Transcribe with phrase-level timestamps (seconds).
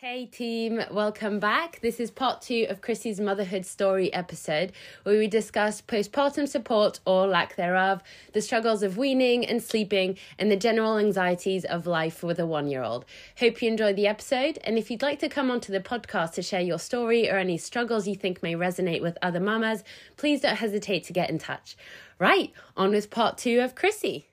[0.00, 1.80] Hey team, welcome back.
[1.82, 4.70] This is part two of Chrissie's motherhood story episode,
[5.02, 10.52] where we discuss postpartum support or lack thereof, the struggles of weaning and sleeping, and
[10.52, 13.06] the general anxieties of life with a one year old.
[13.40, 16.42] Hope you enjoy the episode, and if you'd like to come onto the podcast to
[16.42, 19.82] share your story or any struggles you think may resonate with other mamas,
[20.16, 21.76] please don't hesitate to get in touch.
[22.20, 24.27] Right, on with part two of Chrissy.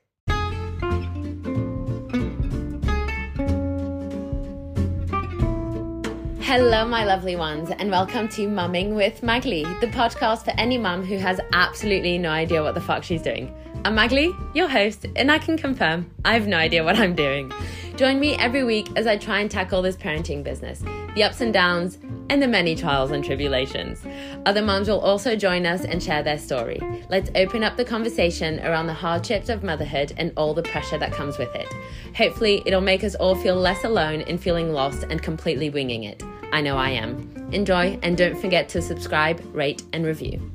[6.45, 11.03] Hello, my lovely ones, and welcome to Mumming with Magali, the podcast for any mum
[11.03, 13.51] who has absolutely no idea what the fuck she's doing.
[13.83, 17.51] I'm Magali, your host, and I can confirm I have no idea what I'm doing.
[17.95, 20.83] Join me every week as I try and tackle this parenting business,
[21.15, 21.97] the ups and downs,
[22.29, 24.05] and the many trials and tribulations.
[24.45, 26.79] Other mums will also join us and share their story.
[27.09, 31.11] Let's open up the conversation around the hardships of motherhood and all the pressure that
[31.11, 31.73] comes with it.
[32.15, 36.23] Hopefully, it'll make us all feel less alone in feeling lost and completely winging it.
[36.55, 37.49] I know I am.
[37.51, 40.54] Enjoy and don't forget to subscribe, rate, and review.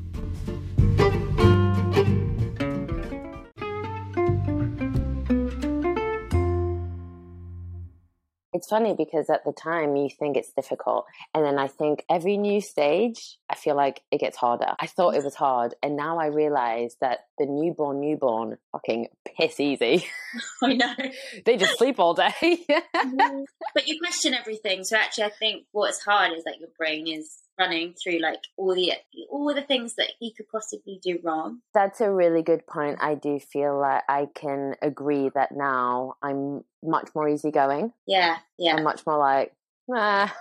[8.61, 11.06] It's funny because at the time you think it's difficult.
[11.34, 14.75] And then I think every new stage, I feel like it gets harder.
[14.78, 15.75] I thought it was hard.
[15.83, 20.05] And now I realize that the newborn, newborn, fucking piss easy.
[20.62, 20.94] I know.
[21.47, 22.34] they just sleep all day.
[23.72, 24.84] But you question everything.
[24.84, 28.75] So actually, I think what's hard is that your brain is running through like all
[28.75, 28.92] the
[29.30, 31.61] all the things that he could possibly do wrong.
[31.75, 32.98] That's a really good point.
[33.00, 37.92] I do feel like I can agree that now I'm much more easygoing.
[38.06, 38.77] Yeah, yeah.
[38.77, 39.53] I'm much more like,
[39.94, 40.34] ah,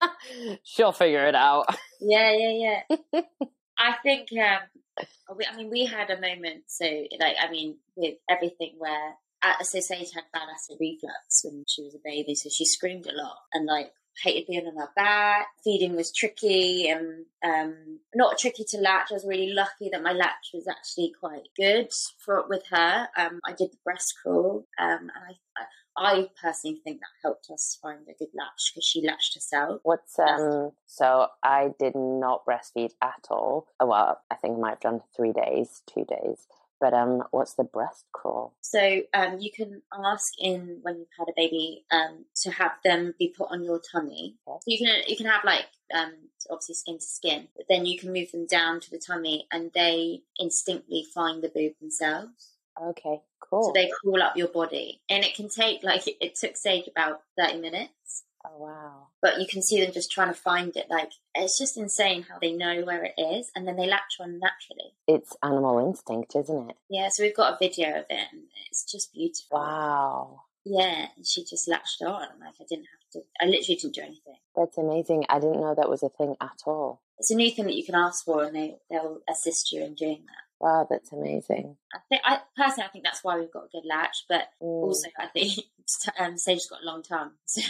[0.62, 1.66] she'll figure it out.
[2.00, 3.20] Yeah, yeah, yeah.
[3.78, 5.06] I think um,
[5.36, 6.64] we, I mean, we had a moment.
[6.68, 6.84] So,
[7.18, 11.82] like, I mean, with everything where, uh, so Sage had bad acid reflux when she
[11.82, 13.92] was a baby, so she screamed a lot, and like
[14.22, 15.46] hated being on her back.
[15.62, 19.08] Feeding was tricky and um, not tricky to latch.
[19.10, 23.08] I was really lucky that my latch was actually quite good for with her.
[23.16, 25.64] Um, I did the breast crawl, um, and I,
[25.96, 29.80] I personally think that helped us find a good latch because she latched herself.
[29.84, 30.72] What's um?
[30.86, 33.68] So I did not breastfeed at all.
[33.80, 36.46] Well, I think I might have done three days, two days.
[36.80, 38.54] But um, what's the breast crawl?
[38.60, 43.14] So um, you can ask in when you've had a baby um, to have them
[43.18, 44.36] be put on your tummy.
[44.46, 44.58] Okay.
[44.60, 46.12] So you can you can have like um,
[46.50, 49.70] obviously skin to skin, but then you can move them down to the tummy, and
[49.74, 52.50] they instinctively find the boob themselves.
[52.80, 53.64] Okay, cool.
[53.64, 56.88] So they crawl up your body, and it can take like it, it took Sage
[56.88, 58.24] about thirty minutes.
[58.46, 59.06] Oh wow!
[59.22, 60.86] But you can see them just trying to find it.
[60.90, 64.38] Like it's just insane how they know where it is, and then they latch on
[64.38, 64.92] naturally.
[65.08, 66.76] It's animal instinct, isn't it?
[66.90, 67.08] Yeah.
[67.10, 69.58] So we've got a video of it, and it's just beautiful.
[69.58, 70.40] Wow.
[70.66, 72.28] Yeah, and she just latched on.
[72.40, 73.20] Like I didn't have to.
[73.40, 74.36] I literally didn't do anything.
[74.56, 75.24] That's amazing.
[75.28, 77.02] I didn't know that was a thing at all.
[77.18, 79.94] It's a new thing that you can ask for, and they they'll assist you in
[79.94, 80.44] doing that.
[80.64, 81.76] Wow, that's amazing.
[81.92, 84.82] I think, I personally, I think that's why we've got a good latch, but mm.
[84.82, 85.58] also I think
[86.18, 87.60] um, Sage's got a long tongue, so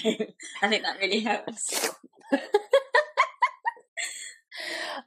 [0.63, 1.91] I think that really helps.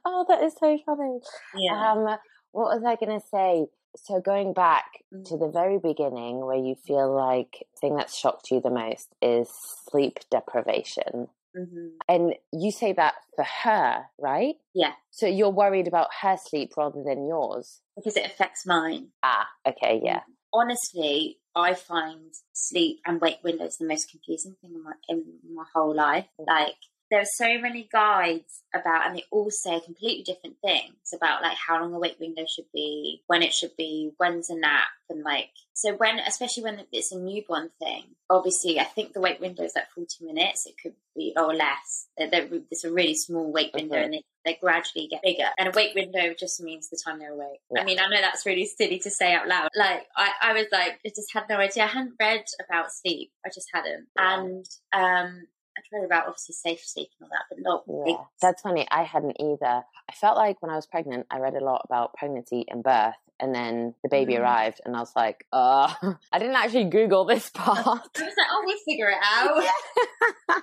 [0.04, 1.20] oh, that is so funny.
[1.56, 1.92] Yeah.
[1.92, 2.04] Um,
[2.52, 3.68] what was I going to say?
[3.96, 5.24] So going back mm.
[5.30, 9.14] to the very beginning, where you feel like the thing that shocked you the most
[9.22, 9.48] is
[9.90, 11.28] sleep deprivation.
[11.56, 11.88] Mm-hmm.
[12.08, 14.56] And you say that for her, right?
[14.74, 14.92] Yeah.
[15.10, 17.80] So you're worried about her sleep rather than yours?
[17.96, 19.08] Because it affects mine.
[19.22, 20.20] Ah, okay, yeah.
[20.52, 25.64] Honestly, I find sleep and wake windows the most confusing thing in my, in my
[25.74, 26.26] whole life.
[26.38, 26.76] Like,
[27.10, 31.56] there are so many guides about, and they all say completely different things about like
[31.56, 35.22] how long a wake window should be, when it should be, when's a nap, and
[35.22, 38.04] like so when, especially when it's a newborn thing.
[38.30, 40.66] Obviously, I think the wake window is like forty minutes.
[40.66, 42.08] It could be or less.
[42.18, 45.48] They're, it's a really small wake window, and they, they gradually get bigger.
[45.58, 47.60] And a wake window just means the time they're awake.
[47.70, 47.82] Yeah.
[47.82, 49.70] I mean, I know that's really silly to say out loud.
[49.74, 51.84] Like I, I was like, I just had no idea.
[51.84, 53.30] I hadn't read about sleep.
[53.46, 54.40] I just hadn't, yeah.
[54.40, 55.46] and um
[55.78, 57.84] I'd read about obviously safe sleep and all that, but not.
[58.06, 58.86] Yeah, that's funny.
[58.90, 59.84] I hadn't either.
[60.08, 63.14] I felt like when I was pregnant, I read a lot about pregnancy and birth,
[63.38, 64.40] and then the baby mm.
[64.40, 65.92] arrived, and I was like, uh,
[66.32, 67.78] I didn't actually Google this part.
[67.78, 70.62] I was like, oh, we'll figure it out.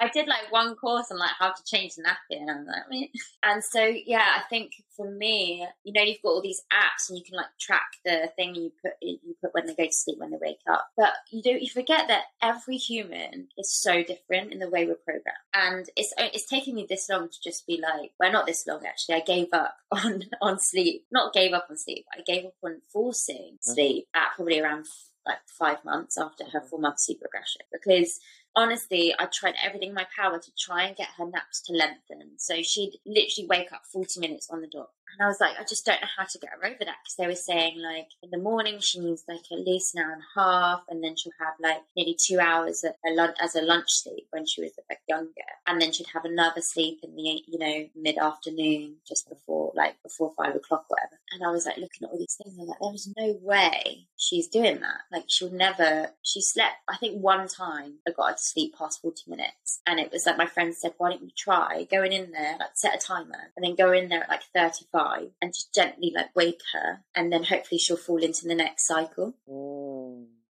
[0.00, 2.88] I did like one course on like how to change the nappy, and I'm like,
[2.88, 3.08] mean,
[3.42, 7.18] and so yeah, I think for me, you know, you've got all these apps, and
[7.18, 10.18] you can like track the thing you put you put when they go to sleep,
[10.18, 14.52] when they wake up, but you don't you forget that every human is so different
[14.52, 15.24] in the way we're programmed,
[15.54, 18.84] and it's it's taking me this long to just be like, well, not this long
[18.86, 19.16] actually.
[19.16, 22.06] I gave up on on sleep, not gave up on sleep.
[22.12, 23.74] I gave up on forcing mm.
[23.74, 24.86] sleep at probably around
[25.28, 28.18] like five months after her four month sleep regression because
[28.56, 32.38] honestly, I tried everything in my power to try and get her naps to lengthen.
[32.38, 34.90] So she'd literally wake up 40 minutes on the dot.
[35.18, 37.16] And I was like, I just don't know how to get her over that because
[37.18, 40.22] they were saying like in the morning she needs like at least an hour and
[40.22, 43.86] a half, and then she'll have like nearly two hours a lunch, as a lunch
[43.88, 45.30] sleep when she was a bit younger,
[45.66, 50.02] and then she'd have another sleep in the you know mid afternoon just before like
[50.02, 51.18] before five o'clock whatever.
[51.32, 53.38] And I was like looking at all these things, I was like, there is no
[53.42, 55.00] way she's doing that.
[55.12, 56.10] Like she'll never.
[56.22, 56.76] She slept.
[56.88, 60.26] I think one time I got her to sleep past forty minutes, and it was
[60.26, 63.52] like my friend said, why don't you try going in there, like set a timer,
[63.56, 67.00] and then go in there at like thirty five and just gently like wake her,
[67.14, 69.34] and then hopefully she'll fall into the next cycle.
[69.48, 69.77] Mm.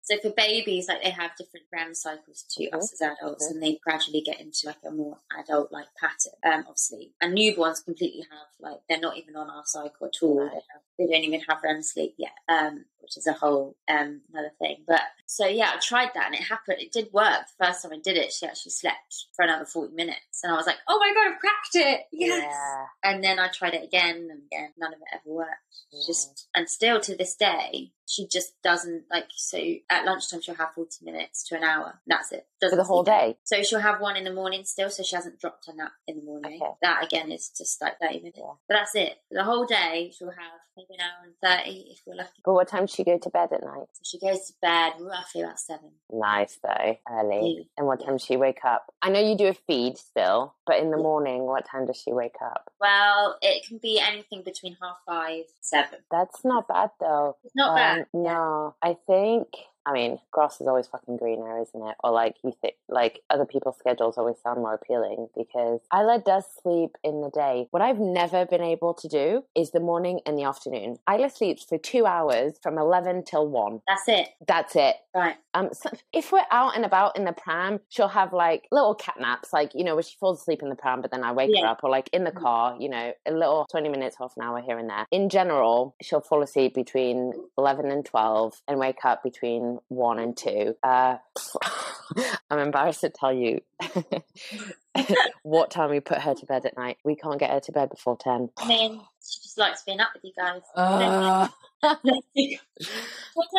[0.09, 3.79] So for babies, like they have different REM cycles to us as adults, and they
[3.85, 7.13] gradually get into like a more adult-like pattern um, of sleep.
[7.21, 10.39] And newborns completely have like they're not even on our cycle at all.
[10.39, 14.23] They, have, they don't even have REM sleep yet, um, which is a whole um,
[14.33, 14.85] another thing.
[14.87, 16.79] But so yeah, I tried that and it happened.
[16.81, 17.47] It did work.
[17.59, 20.57] The first time I did it, she actually slept for another forty minutes, and I
[20.57, 22.01] was like, "Oh my god, I've cracked it!
[22.13, 22.85] Yes!" Yeah.
[23.11, 24.73] And then I tried it again and again.
[24.79, 25.51] None of it ever worked.
[25.93, 26.01] Yeah.
[26.07, 29.27] Just and still to this day, she just doesn't like.
[29.37, 29.59] So
[29.91, 32.01] at lunchtime, she'll have forty minutes to an hour.
[32.07, 32.47] That's it.
[32.61, 33.37] For Doesn't the whole day.
[33.45, 34.91] So she'll have one in the morning still.
[34.91, 36.61] So she hasn't dropped her nap in the morning.
[36.61, 36.73] Okay.
[36.83, 38.39] That again is just like thirty minutes.
[38.39, 38.53] Yeah.
[38.69, 39.19] But that's it.
[39.31, 42.41] The whole day she'll have maybe an hour and thirty if we're lucky.
[42.45, 43.87] But what time does she go to bed at night?
[43.93, 45.91] So she goes to bed roughly about seven.
[46.11, 47.57] Nice though, early.
[47.59, 47.65] Yeah.
[47.77, 48.87] And what time does she wake up?
[49.03, 52.13] I know you do a feed still, but in the morning, what time does she
[52.13, 52.71] wake up?
[52.81, 56.01] Well, it can be anything between half five seven.
[56.11, 57.37] That's not bad though.
[57.45, 58.07] It's not Um, bad.
[58.13, 59.49] No, I think.
[59.89, 61.97] I mean, grass is always fucking greener, isn't it?
[62.05, 66.45] Or like you think, like other people's schedules always sound more appealing because Isla does
[66.63, 67.69] sleep in the day.
[67.71, 70.99] What I've never been able to do is the morning and the afternoon.
[71.11, 73.81] Isla sleeps for two hours from eleven till one.
[73.89, 74.29] That's it.
[74.47, 74.97] That's it.
[75.15, 75.37] Right.
[75.55, 79.19] Um, so if we're out and about in the pram, she'll have like little cat
[79.19, 81.51] naps, like you know, where she falls asleep in the pram, but then I wake
[81.59, 82.43] her up, or like in the Mhm.
[82.43, 85.07] car, you know, a little twenty minutes, half an hour here and there.
[85.11, 90.37] In general, she'll fall asleep between eleven and twelve, and wake up between one and
[90.37, 90.75] two.
[90.83, 91.17] Uh,
[92.51, 93.61] I'm embarrassed to tell you
[95.43, 96.99] what time we put her to bed at night.
[97.05, 98.51] We can't get her to bed before ten.
[98.59, 100.63] I mean, she just likes being up with you guys.
[100.75, 101.49] Uh,
[101.81, 102.59] what time did she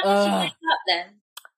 [0.04, 0.40] uh.
[0.42, 1.06] wake up then?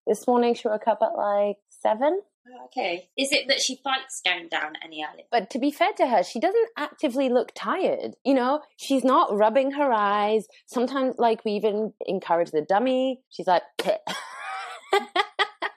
[0.07, 2.21] this morning she woke up at like seven.
[2.47, 3.07] Oh, okay.
[3.17, 5.25] Is it that she fights going down any earlier?
[5.31, 8.15] But to be fair to her, she doesn't actively look tired.
[8.25, 10.47] You know, she's not rubbing her eyes.
[10.65, 13.21] Sometimes, like, we even encourage the dummy.
[13.29, 13.61] She's like,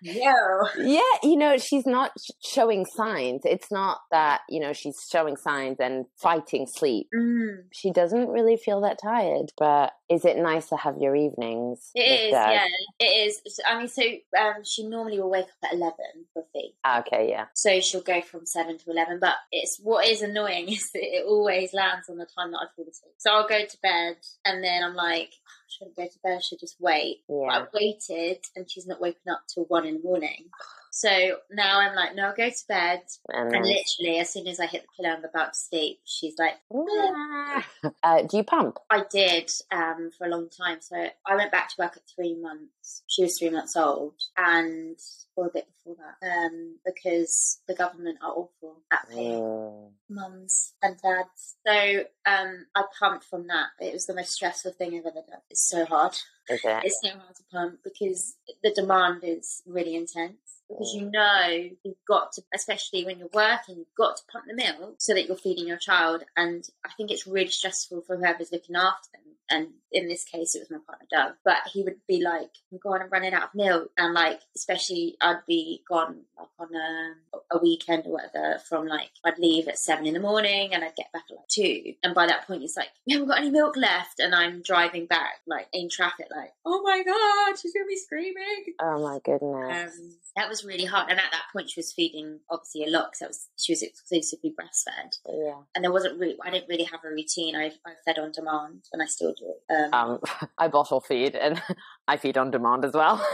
[0.07, 0.69] No.
[0.79, 2.13] yeah, you know, she's not
[2.45, 3.41] showing signs.
[3.45, 7.09] It's not that, you know, she's showing signs and fighting sleep.
[7.15, 7.65] Mm.
[7.73, 11.91] She doesn't really feel that tired, but is it nice to have your evenings?
[11.95, 12.51] It is, Dad?
[12.53, 12.67] yeah.
[12.99, 13.61] It is.
[13.67, 14.03] I mean, so
[14.39, 15.95] um, she normally will wake up at 11
[16.35, 16.75] for a feed.
[16.85, 17.47] Ah, Okay, yeah.
[17.55, 19.21] So she'll go from 7 to 11.
[19.21, 22.67] But it's what is annoying is that it always lands on the time that I
[22.77, 23.15] fall asleep.
[23.17, 25.31] So I'll go to bed and then I'm like,
[25.79, 26.37] shouldn't go to bed.
[26.37, 27.23] I should just wait.
[27.29, 27.49] But Yeah.
[27.51, 30.51] I've waited and she's not woken up till 1 in the morning.
[30.97, 33.03] So now I'm like, no, I'll go to bed.
[33.29, 35.99] And And literally, as soon as I hit the pillow, I'm about to sleep.
[36.05, 36.55] She's like,
[38.05, 38.79] uh, do you pump?
[38.91, 40.79] I did um, for a long time.
[40.81, 40.95] So
[41.27, 43.03] I went back to work at three months.
[43.09, 44.97] She was three months old, and
[45.35, 49.91] or a bit before that, um, because the government are awful at paying Mm.
[50.09, 51.57] mums and dads.
[51.67, 53.71] So um, I pumped from that.
[53.81, 55.41] It was the most stressful thing I've ever done.
[55.51, 56.17] It's so hard.
[56.49, 56.61] It?
[56.85, 60.37] It's so hard to pump because the demand is really intense.
[60.69, 61.13] Because you mm.
[61.13, 65.13] know you've got to, especially when you're working, you've got to pump the milk so
[65.13, 66.25] that you're feeding your child.
[66.37, 69.21] And I think it's really stressful for whoever's looking after them.
[69.51, 71.35] And in this case, it was my partner Doug.
[71.45, 75.17] But he would be like, "I'm going, I'm running out of milk," and like, especially
[75.21, 78.59] I'd be gone like on a, a weekend or whatever.
[78.67, 81.49] From like, I'd leave at seven in the morning and I'd get back at like
[81.49, 81.93] two.
[82.03, 85.05] And by that point, it's like, we haven't got any milk left, and I'm driving
[85.05, 88.75] back like in traffic, like, oh my god, she's gonna be screaming.
[88.81, 89.93] Oh my goodness.
[89.99, 93.13] Um, that was really hard, and at that point, she was feeding obviously a lot
[93.13, 95.61] because was she was exclusively breastfed, yeah.
[95.75, 97.57] and there wasn't really I didn't really have a routine.
[97.57, 99.55] I, I fed on demand, and I still do.
[99.75, 100.21] Um, Um,
[100.59, 101.63] I bottle feed and
[102.09, 103.25] I feed on demand as well.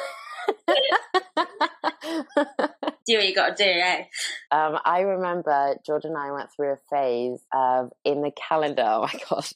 [3.13, 4.05] do what you got to do, eh?
[4.51, 8.83] um, I remember George and I went through a phase of in the calendar.
[8.91, 9.55] Oh my gosh.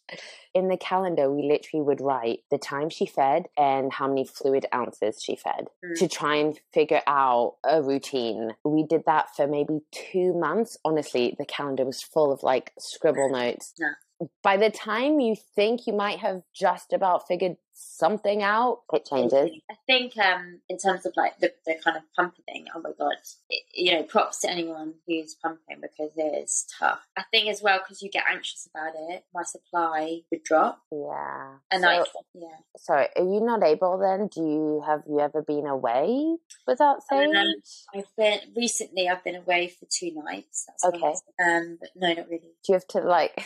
[0.54, 4.66] In the calendar, we literally would write the time she fed and how many fluid
[4.73, 5.99] ounces she fed Mm.
[5.99, 8.52] to try and figure out a routine.
[8.64, 10.78] We did that for maybe two months.
[10.84, 13.75] Honestly, the calendar was full of like scribble notes.
[13.78, 13.94] Yeah.
[14.43, 19.50] By the time you think you might have just about figured something out, it changes.
[19.71, 22.90] I think um, in terms of like the, the kind of pumping thing, oh my
[22.99, 23.16] god,
[23.50, 27.07] it, you know, props to anyone who's pumping because it is tough.
[27.16, 30.81] I think as well because you get anxious about it, my supply would drop.
[30.93, 31.57] Yeah.
[31.71, 32.57] And so, like, yeah.
[32.78, 34.28] Sorry, are you not able then?
[34.28, 37.28] Do you have you ever been away without sage?
[37.35, 37.54] Um,
[37.95, 39.09] I've been recently.
[39.09, 40.66] I've been away for two nights.
[40.69, 41.00] That's Okay.
[41.07, 41.23] nice.
[41.45, 42.52] Um, but no, not really.
[42.64, 43.35] Do you have to like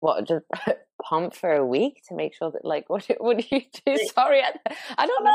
[0.00, 0.44] what just
[1.08, 3.96] pump for a week to make sure that like what do- what do you do?
[4.14, 4.52] Sorry, I,
[4.98, 5.30] I don't know.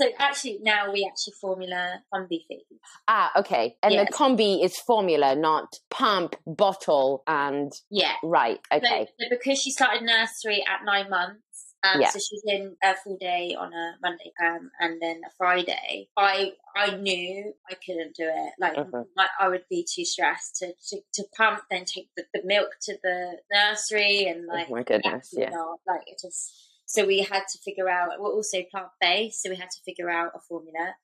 [0.00, 2.62] So actually, now we actually formula combi feed.
[3.08, 3.74] Ah, okay.
[3.82, 8.12] And the combi is formula, not pump, bottle, and Yeah.
[8.22, 8.60] right.
[8.72, 9.08] So, Okay.
[9.18, 11.42] so because she started nursery at nine months,
[11.84, 12.10] um, Yeah.
[12.10, 16.08] so she's in a full day on a Monday um, and then a Friday.
[16.16, 18.52] I I knew I couldn't do it.
[18.58, 19.04] Like Mhm.
[19.16, 22.70] I, I would be too stressed to, to, to pump, then take the, the milk
[22.82, 25.30] to the nursery, and like oh my goodness.
[25.32, 25.50] Yeah.
[25.50, 25.78] not.
[25.86, 26.52] Like it just.
[26.86, 28.18] So we had to figure out.
[28.18, 30.94] We're also plant based, so we had to figure out a formula,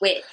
[0.00, 0.24] which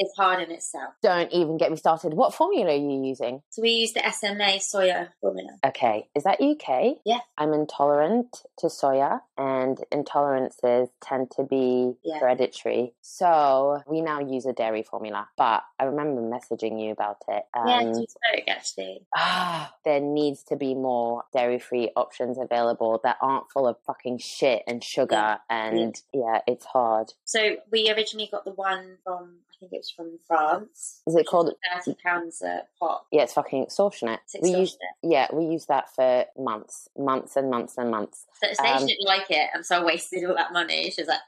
[0.00, 0.94] is hard in itself.
[1.02, 2.14] Don't even get me started.
[2.14, 3.42] What formula are you using?
[3.50, 5.50] So we use the SMA soya formula.
[5.64, 6.08] Okay.
[6.14, 6.96] Is that UK?
[7.04, 7.18] Yeah.
[7.38, 12.18] I'm intolerant to soya, and intolerances tend to be Yeah.
[12.18, 12.94] hereditary.
[13.02, 15.28] So we now use a dairy formula.
[15.36, 17.44] But I remember messaging you about it.
[17.66, 19.06] yeah, and two spoke actually.
[19.14, 24.62] ah, there needs to be more dairy-free options available that aren't full of fucking shit
[24.66, 25.14] and sugar.
[25.14, 25.38] Yeah.
[25.50, 27.12] And yeah, it's hard.
[27.24, 31.02] So we originally got the one from think it was from France.
[31.06, 31.52] Is it called?
[31.84, 33.04] Thirty pounds a pot.
[33.12, 34.20] Yeah, it's fucking extortionate.
[34.32, 38.26] It's We use yeah, we use that for months, months and months and months.
[38.42, 40.90] So Sage um, didn't like it, and so I wasted all that money.
[40.90, 41.20] She was like,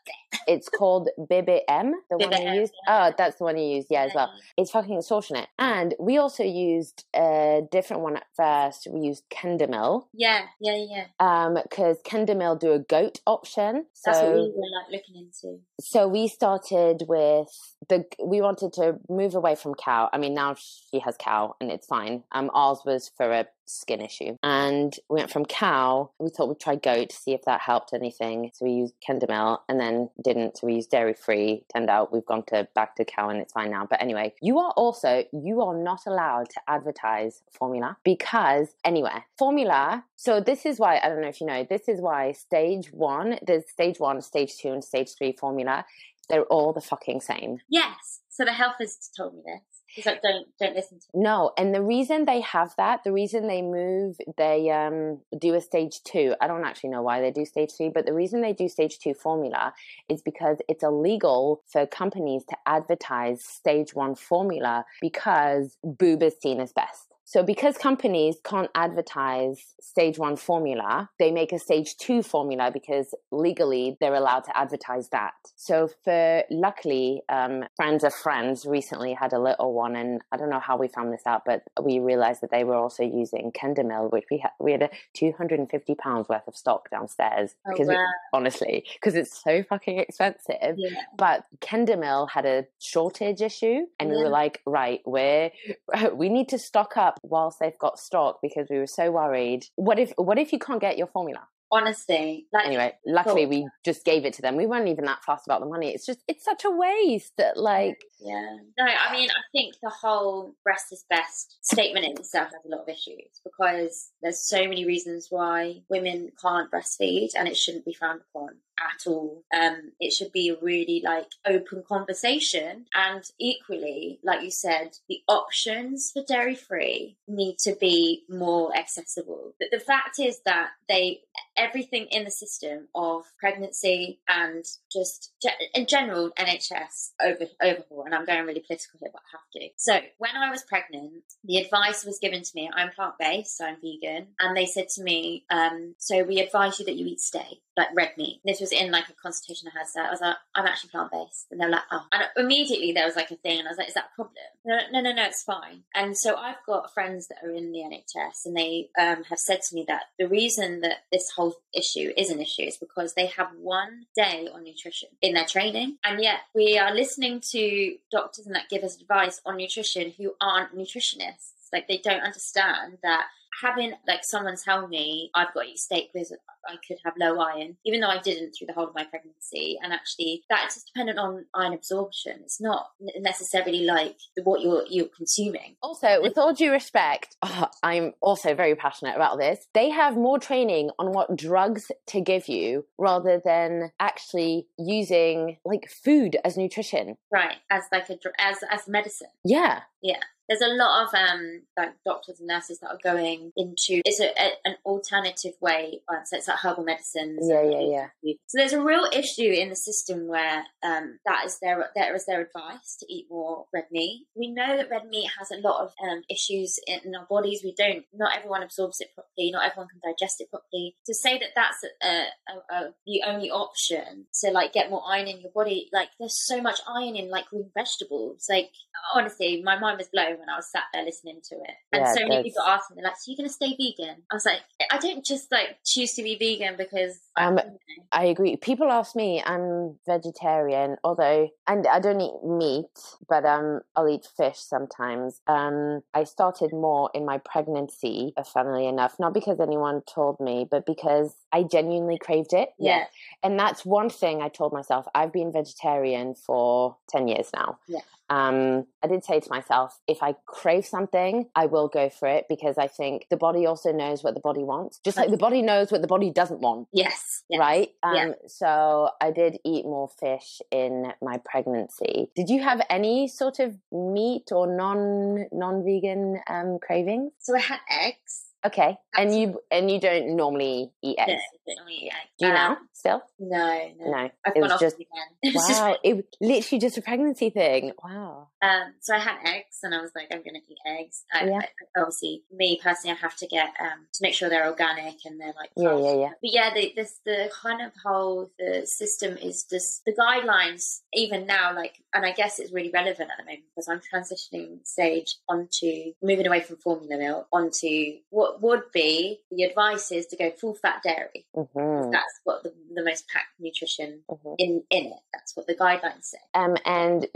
[0.49, 2.73] It's called Bébé M, the one you used.
[2.87, 3.09] yeah.
[3.11, 4.33] Oh, that's the one you used, yeah, as well.
[4.57, 5.49] It's fucking extortionate.
[5.59, 8.89] And we also used a different one at first.
[8.91, 11.05] We used Kendamil, Yeah, yeah, yeah.
[11.21, 13.85] um, because Kendamil do a goat option.
[14.07, 14.47] That's what we were
[14.81, 15.61] like looking into.
[15.81, 17.49] so we started with
[17.91, 18.05] the.
[18.23, 20.09] We wanted to move away from cow.
[20.13, 22.25] I mean, now she has cow, and it's fine.
[22.33, 26.11] Um, ours was for a skin issue, and we went from cow.
[26.19, 28.51] We thought we'd try goat to see if that helped anything.
[28.55, 30.59] So we used Kendamil, and then didn't.
[30.59, 31.65] So we used dairy free.
[31.75, 33.87] Turned out we've gone to back to cow, and it's fine now.
[33.89, 40.05] But anyway, you are also you are not allowed to advertise formula because anywhere formula.
[40.17, 41.67] So this is why I don't know if you know.
[41.69, 43.39] This is why stage one.
[43.47, 45.85] There's stage one, stage two, and stage three formula.
[46.29, 47.59] They're all the fucking same.
[47.69, 48.21] Yes.
[48.29, 49.63] So the health visitor told me this.
[49.95, 51.07] He's like, don't don't listen to.
[51.13, 51.23] Me.
[51.23, 55.61] No, and the reason they have that, the reason they move, they um do a
[55.61, 56.35] stage two.
[56.41, 58.99] I don't actually know why they do stage three, but the reason they do stage
[59.01, 59.75] two formula
[60.09, 66.59] is because it's illegal for companies to advertise stage one formula because boob is seen
[66.59, 67.12] as best.
[67.33, 73.15] So because companies can't advertise stage one formula, they make a stage two formula because
[73.31, 75.33] legally they're allowed to advertise that.
[75.57, 80.51] So for luckily, um, friends of friends recently had a little one, and I don't
[80.51, 84.13] know how we found this out, but we realized that they were also using Kendamil,
[84.13, 87.55] which we had we had a two hundred and fifty pounds worth of stock downstairs
[87.67, 88.05] Oh because wow.
[88.35, 90.91] honestly because it's so fucking expensive Yeah.
[91.17, 95.51] but Kendamil had a shortage issue, and we were like, right, we're
[96.13, 99.67] we need to stock up whilst they've got stock because we were so worried.
[99.77, 101.47] What if what if you can't get your formula?
[101.75, 103.51] Honestly, like Anyway, luckily Cool.
[103.51, 104.57] we just gave it to them.
[104.57, 105.89] We weren't even that fast about the money.
[105.95, 108.57] It's just it's such a waste that like Yeah.
[108.79, 112.69] No, I mean, I think the whole breast is best statement in itself has a
[112.69, 117.87] lot of issues because there's so many reasons why women can't breastfeed and it shouldn't
[117.87, 119.45] be frowned upon at all.
[119.55, 125.23] Um, it should be a really like open conversation and equally, like you said, the
[125.29, 129.55] options for dairy free need to be more accessible.
[129.59, 131.21] But the fact is that they
[131.57, 138.05] everything in the system of pregnancy and just ge- in general NHS over overhaul.
[138.05, 139.69] And I'm going really political here, but I have to.
[139.77, 142.71] So when I was pregnant, the advice was given to me.
[142.75, 146.79] I'm plant based, so I'm vegan, and they said to me, um, "So we advise
[146.79, 149.79] you that you eat steak, like red meat." This was in like a consultation I
[149.79, 149.87] had.
[149.87, 153.07] So I was like, "I'm actually plant based," and they're like, "Oh," and immediately there
[153.07, 155.13] was like a thing, and I was like, "Is that a problem?" No, no, no,
[155.13, 155.85] no, it's fine.
[155.95, 159.61] And so I've got friends that are in the NHS, and they um, have said
[159.63, 163.27] to me that the reason that this whole issue is an issue is because they
[163.27, 168.47] have one day on nutrition in their training, and yet we are listening to doctors
[168.47, 171.53] and that give us advice on nutrition who aren't nutritionists.
[171.73, 173.27] Like they don't understand that
[173.61, 176.35] having like someone tell me I've got eat steak because
[176.67, 179.79] I could have low iron, even though I didn't through the whole of my pregnancy.
[179.83, 182.41] And actually, that's just dependent on iron absorption.
[182.43, 185.77] It's not necessarily like what you're you're consuming.
[185.83, 189.67] Also, with all due respect, oh, I'm also very passionate about this.
[189.75, 195.91] They have more training on what drugs to give you rather than actually using like
[195.91, 197.17] food as nutrition.
[197.33, 199.29] Right, as like a as as medicine.
[199.45, 199.83] Yeah.
[200.03, 204.21] Yeah there's a lot of um, like doctors and nurses that are going into it's
[204.21, 206.01] a, a, an alternative way.
[206.09, 207.41] Um, so it's like herbal medicines.
[207.49, 208.35] Yeah, yeah, yeah.
[208.47, 212.27] So there's a real issue in the system where um, that is their that is
[212.27, 214.27] their advice to eat more red meat.
[214.37, 217.63] We know that red meat has a lot of um, issues in our bodies.
[217.65, 218.05] We don't.
[218.13, 219.51] Not everyone absorbs it properly.
[219.51, 220.97] Not everyone can digest it properly.
[221.07, 225.41] To say that that's a, a, the only option to like get more iron in
[225.41, 228.47] your body, like there's so much iron in like green vegetables.
[228.51, 228.71] Like
[229.15, 231.75] honestly, my mind was blown when I was sat there listening to it.
[231.93, 234.23] And yeah, so many people asked me, like, so you're going to stay vegan?
[234.31, 237.19] I was like, I don't just like choose to be vegan because.
[237.37, 237.65] Um, I,
[238.13, 238.57] I agree.
[238.57, 244.27] People ask me, I'm vegetarian, although, and I don't eat meat, but um, I'll eat
[244.37, 245.41] fish sometimes.
[245.47, 250.67] Um, I started more in my pregnancy, uh, funnily enough, not because anyone told me,
[250.71, 252.71] but because I genuinely craved it.
[252.79, 253.05] Yeah.
[253.43, 255.07] And that's one thing I told myself.
[255.15, 257.79] I've been vegetarian for 10 years now.
[257.87, 258.01] Yeah
[258.33, 262.47] um, I did say to myself, if I crave something, I will go for it
[262.49, 265.61] because I think the body also knows what the body wants, just like the body
[265.61, 266.89] knows what the body doesn't want.
[266.95, 267.43] Yes.
[267.51, 267.61] yes.
[267.61, 267.91] Right.
[268.03, 268.33] Um, yeah.
[268.47, 272.31] So I did eat more fish in my pregnancy.
[272.35, 277.33] Did you have any sort of meat or non non vegan um, cravings?
[277.39, 278.52] So I had eggs.
[278.65, 281.43] Okay, and you and you don't normally eat eggs.
[281.67, 282.31] No, don't eat eggs.
[282.39, 283.23] Do you um, now still?
[283.41, 284.11] No, no.
[284.11, 284.31] no.
[284.47, 285.55] I've it was just again.
[285.55, 285.97] wow.
[286.05, 287.93] it literally just a pregnancy thing.
[288.03, 288.49] Wow.
[288.63, 291.25] Um, so I had eggs, and I was like, I'm going to eat eggs.
[291.33, 291.59] I, yeah.
[291.59, 295.41] I, obviously, me personally, I have to get um to make sure they're organic and
[295.41, 296.31] they're like yeah, yeah, yeah.
[296.41, 301.01] But yeah, the this the kind of whole the system is just the guidelines.
[301.15, 304.87] Even now, like, and I guess it's really relevant at the moment because I'm transitioning
[304.87, 310.37] stage onto moving away from formula milk onto what would be the advice is to
[310.37, 311.47] go full fat dairy.
[311.57, 312.11] Mm-hmm.
[312.11, 314.55] That's what the, the most packed nutrition mm-hmm.
[314.59, 315.23] in in it.
[315.33, 316.39] That's what the guidelines say.
[316.55, 317.27] Um, and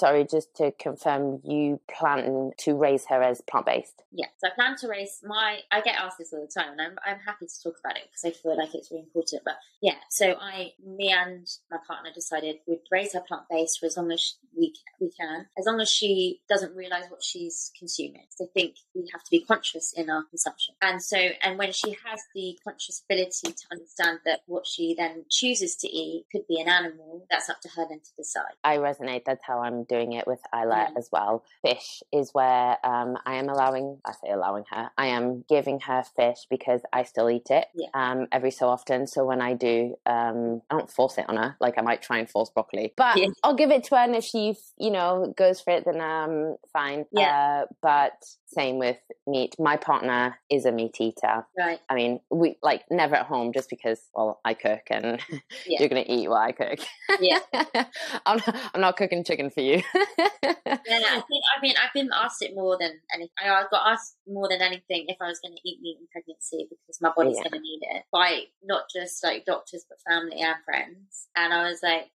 [0.00, 4.02] sorry, just to confirm, you plan to raise her as plant based?
[4.12, 5.58] Yeah, so I plan to raise my.
[5.70, 8.04] I get asked this all the time, and I'm I'm happy to talk about it
[8.10, 9.42] because I feel like it's really important.
[9.44, 13.86] But yeah, so I, me and my partner decided we'd raise her plant based for
[13.86, 18.26] as long as we we can, as long as she doesn't realize what she's consuming.
[18.30, 21.72] So I think we have to be conscious in our consumption, and so and when
[21.72, 26.46] she has the conscious ability to understand that what she then chooses to eat could
[26.48, 28.54] be an animal, that's up to her then to decide.
[28.64, 29.24] I resonate.
[29.24, 31.44] That's how I'm doing it with Isla as well.
[31.62, 36.04] Fish is where um, I am allowing, I say allowing her, I am giving her
[36.16, 37.88] fish because I still eat it yeah.
[37.92, 39.08] um, every so often.
[39.08, 41.56] So when I do, um, I don't force it on her.
[41.60, 43.26] Like I might try and force broccoli, but yeah.
[43.42, 44.02] I'll give it to her.
[44.02, 47.04] And if she, you know, goes for it, then um, fine.
[47.10, 47.64] Yeah.
[47.64, 48.12] Uh, but
[48.52, 49.54] same with meat.
[49.58, 51.46] My partner is a meat eater.
[51.56, 51.78] Right.
[51.88, 55.20] I mean, we like never at home just because, well, I cook and
[55.66, 55.78] yeah.
[55.80, 56.80] you're going to eat what I cook.
[57.20, 57.38] Yeah.
[58.26, 59.82] I'm, not, I'm not cooking chicken for you.
[59.94, 63.30] yeah, I think, I mean, I've been asked it more than anything.
[63.40, 66.66] I got asked more than anything if I was going to eat meat in pregnancy
[66.68, 67.50] because my body's yeah.
[67.50, 71.28] going to need it by not just like doctors, but family and friends.
[71.36, 72.10] And I was like,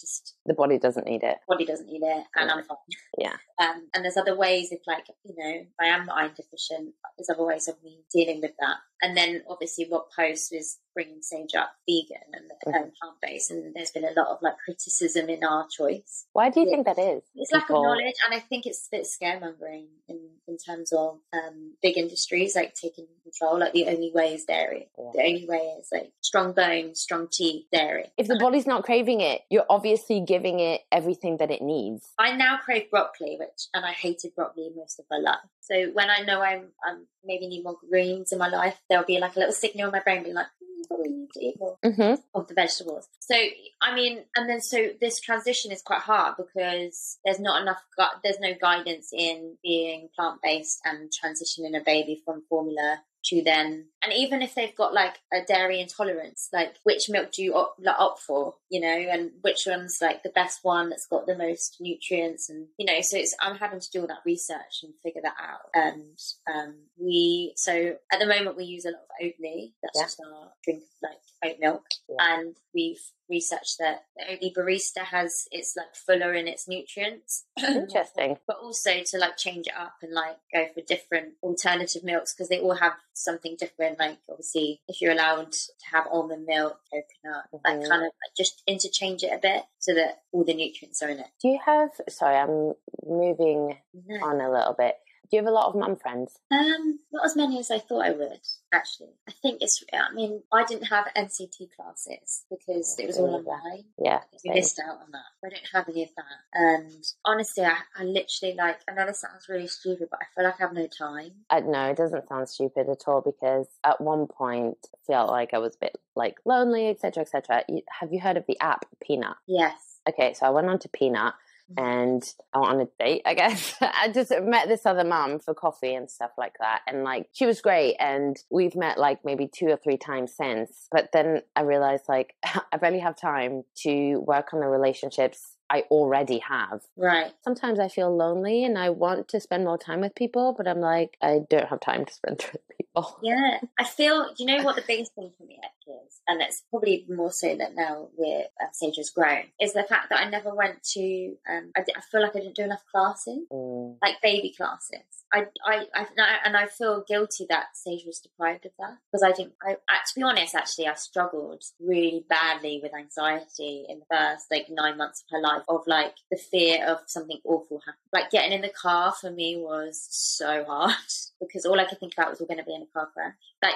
[0.00, 1.38] just the body doesn't need it.
[1.48, 2.54] Body doesn't need it, and yeah.
[2.54, 2.76] I'm fine.
[3.18, 3.36] Yeah.
[3.60, 7.30] Um, and there's other ways if, like, you know, if I am iron deficient, there's
[7.30, 8.76] other ways of me dealing with that.
[9.02, 12.84] And then obviously, what post was bringing Sage up vegan and mm-hmm.
[12.84, 16.26] um, plant based, and there's been a lot of like criticism in our choice.
[16.32, 17.22] Why do you think that is?
[17.34, 21.20] It's lack of knowledge, and I think it's a bit scaremongering in in terms of
[21.32, 23.58] um, big industries like taking control.
[23.58, 24.90] Like the only way is dairy.
[24.98, 25.10] Yeah.
[25.14, 28.12] The only way is like strong bones, strong teeth, dairy.
[28.16, 32.06] If the body's not craving it, you're obviously giving it everything that it needs.
[32.18, 35.38] I now crave broccoli, which and I hated broccoli most of my life.
[35.60, 39.18] So when I know I'm, I'm maybe need more greens in my life, there'll be
[39.18, 41.78] like a little signal in my brain being like, mm, probably need to eat more
[41.82, 42.20] mm-hmm.
[42.34, 43.08] of the vegetables.
[43.20, 43.34] So
[43.80, 47.82] I mean, and then so this transition is quite hard because there's not enough.
[47.96, 53.42] Gu- there's no guidance in being plant based and transitioning a baby from formula to
[53.44, 57.54] then and even if they've got like a dairy intolerance like which milk do you
[57.54, 58.88] opt, like, opt for you know?
[59.10, 63.00] And which one's like the best one that's got the most nutrients and you know
[63.02, 65.70] so it's i'm having to do all that research and figure that out.
[65.74, 66.18] And
[66.52, 70.02] um we so at the moment we use a lot of oatly that's yeah.
[70.02, 71.84] just our drink of like oat milk.
[72.08, 72.38] Yeah.
[72.38, 77.44] and we've research that the only barista has it's like fuller in its nutrients.
[77.58, 78.38] Interesting.
[78.46, 82.48] but also to like change it up and like go for different alternative milks because
[82.48, 83.98] they all have something different.
[83.98, 87.56] Like obviously, if you're allowed to have almond milk, coconut, mm-hmm.
[87.64, 91.08] like kind of like just interchange it a bit so that all the nutrients are
[91.08, 91.28] in it.
[91.40, 91.90] Do you have?
[92.08, 92.74] Sorry, I'm
[93.06, 94.26] moving no.
[94.26, 94.96] on a little bit.
[95.30, 96.40] Do you have a lot of mum friends?
[96.50, 98.40] Um, not as many as I thought I would.
[98.72, 99.84] Actually, I think it's.
[99.92, 103.84] I mean, I didn't have NCT classes because it was all online.
[103.96, 105.46] Yeah, we missed out on that.
[105.46, 106.24] I don't have any of that.
[106.52, 108.80] And honestly, I, I literally like.
[108.88, 111.30] I know this sounds really stupid, but I feel like I have no time.
[111.48, 115.54] I, no, it doesn't sound stupid at all because at one point I felt like
[115.54, 117.62] I was a bit like lonely, etc., etc.
[118.00, 119.36] Have you heard of the app Peanut?
[119.46, 120.00] Yes.
[120.08, 121.34] Okay, so I went on to Peanut
[121.76, 123.74] and on a date, I guess.
[123.80, 126.80] I just met this other mum for coffee and stuff like that.
[126.86, 127.96] And like, she was great.
[127.98, 130.88] And we've met like maybe two or three times since.
[130.90, 132.34] But then I realized like,
[132.72, 136.82] I barely have time to work on the relationships I already have.
[136.96, 137.32] Right.
[137.42, 140.80] Sometimes I feel lonely and I want to spend more time with people, but I'm
[140.80, 143.18] like, I don't have time to spend with people.
[143.22, 143.60] Yeah.
[143.78, 147.30] I feel, you know what the biggest thing for me is, and it's probably more
[147.30, 150.82] so that now we're, uh, Sage has grown, is the fact that I never went
[150.94, 153.96] to, um, I, I feel like I didn't do enough classes, mm.
[154.02, 155.04] like baby classes.
[155.32, 156.06] I, I, I,
[156.44, 160.14] and I feel guilty that Sage was deprived of that because I didn't, I, to
[160.16, 165.22] be honest, actually, I struggled really badly with anxiety in the first like nine months
[165.22, 168.08] of her life of like the fear of something awful happening.
[168.12, 170.94] Like getting in the car for me was so hard
[171.40, 173.34] because all I could think about was we're going to be in a car crash.
[173.62, 173.74] Like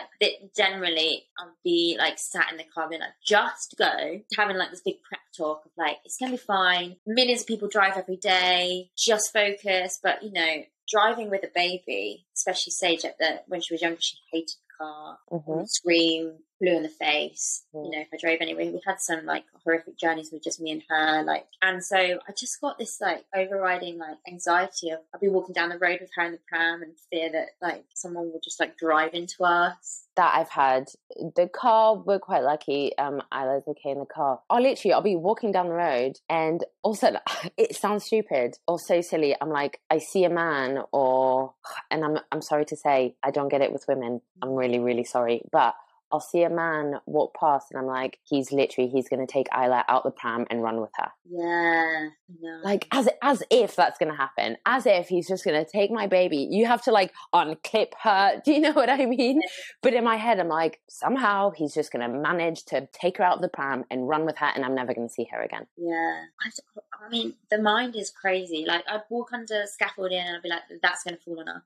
[0.57, 4.83] generally, I'd be like sat in the car being like, just go, having like this
[4.83, 6.97] big prep talk of like, it's going to be fine.
[7.07, 9.99] Millions of people drive every day, just focus.
[10.03, 14.01] But you know, driving with a baby, especially Sage at the when she was younger,
[14.01, 15.65] she hated the car, mm-hmm.
[15.67, 17.65] scream, blue in the face.
[17.75, 17.85] Mm.
[17.85, 20.71] You know, if I drove anywhere, we had some like horrific journeys with just me
[20.71, 21.23] and her.
[21.23, 25.53] Like, and so I just got this like overriding like anxiety of I'll be walking
[25.53, 28.61] down the road with her in the pram and fear that like someone will just
[28.61, 30.03] like drive into us.
[30.17, 30.87] That I've had.
[31.35, 32.97] The car, we're quite lucky.
[32.99, 34.41] Um, Isla's okay in the car.
[34.49, 37.17] I literally, I'll be walking down the road, and also
[37.57, 39.35] it sounds stupid or so silly.
[39.41, 41.55] I'm like, I see a man, or,
[41.91, 44.21] and I'm, I'm sorry to say, I don't get it with women.
[44.41, 45.75] I'm really, really sorry, but
[46.15, 49.85] I'll see a man walk past and I'm like, he's literally he's gonna take Isla
[49.89, 51.09] out the pram and run with her.
[51.29, 52.11] Yeah.
[52.41, 52.61] No.
[52.63, 54.57] Like as as if that's gonna happen.
[54.65, 56.47] As if he's just gonna take my baby.
[56.49, 58.41] You have to like unclip her.
[58.45, 59.43] Do you know what I mean?
[59.83, 63.37] But in my head I'm like, somehow he's just gonna manage to take her out
[63.37, 65.67] of the pram and run with her and I'm never gonna see her again.
[65.77, 66.27] Yeah.
[66.41, 68.65] I, I mean, the mind is crazy.
[68.65, 71.65] Like I'd walk under scaffolding and I'd be like, that's gonna fall on her.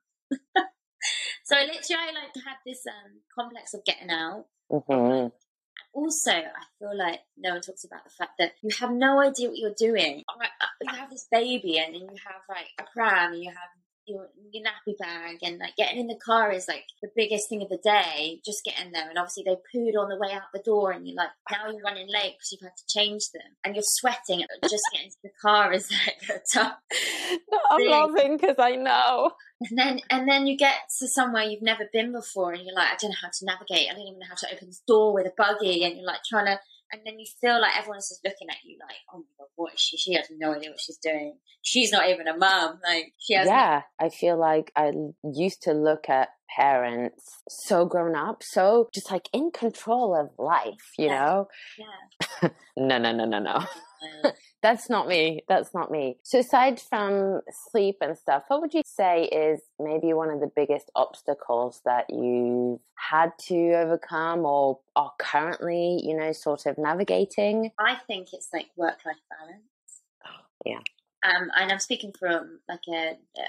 [1.48, 4.44] So literally, I like had this um, complex of getting out.
[4.70, 5.28] Mm-hmm.
[5.94, 9.48] Also, I feel like no one talks about the fact that you have no idea
[9.48, 10.24] what you're doing.
[10.28, 10.44] Uh,
[10.82, 13.70] you have this baby, and then you have like a pram, and you have
[14.08, 17.62] your, your nappy bag and like getting in the car is like the biggest thing
[17.62, 19.08] of the day just getting there.
[19.08, 21.82] And obviously they pooed on the way out the door and you're like now you're
[21.82, 23.42] running late because you've had to change them.
[23.64, 26.76] And you're sweating just getting into the car is like a tough
[27.50, 27.90] no, i'm thing.
[27.90, 29.32] laughing because i know.
[29.60, 32.92] And then and then you get to somewhere you've never been before and you're like
[32.92, 33.88] i don't know how to navigate.
[33.90, 36.20] I don't even know how to open this door with a buggy and you're like
[36.28, 36.58] trying to
[36.92, 39.74] and then you feel like everyone's just looking at you like, oh my god, what
[39.74, 39.96] is she?
[39.96, 41.36] She has no idea what she's doing.
[41.62, 42.80] She's not even a mum.
[42.86, 43.46] Like she has.
[43.46, 44.92] Yeah, no- I feel like I
[45.24, 50.92] used to look at parents so grown up, so just like in control of life,
[50.98, 51.24] you yeah.
[51.24, 51.48] know?
[51.78, 52.48] Yeah.
[52.76, 53.64] no, no, no, no, no.
[54.62, 55.42] That's not me.
[55.48, 56.18] That's not me.
[56.22, 60.50] So, aside from sleep and stuff, what would you say is maybe one of the
[60.54, 67.70] biggest obstacles that you've had to overcome or are currently, you know, sort of navigating?
[67.78, 69.62] I think it's like work life balance.
[70.66, 70.80] Yeah.
[71.24, 73.42] Um, and I'm speaking from like a, uh,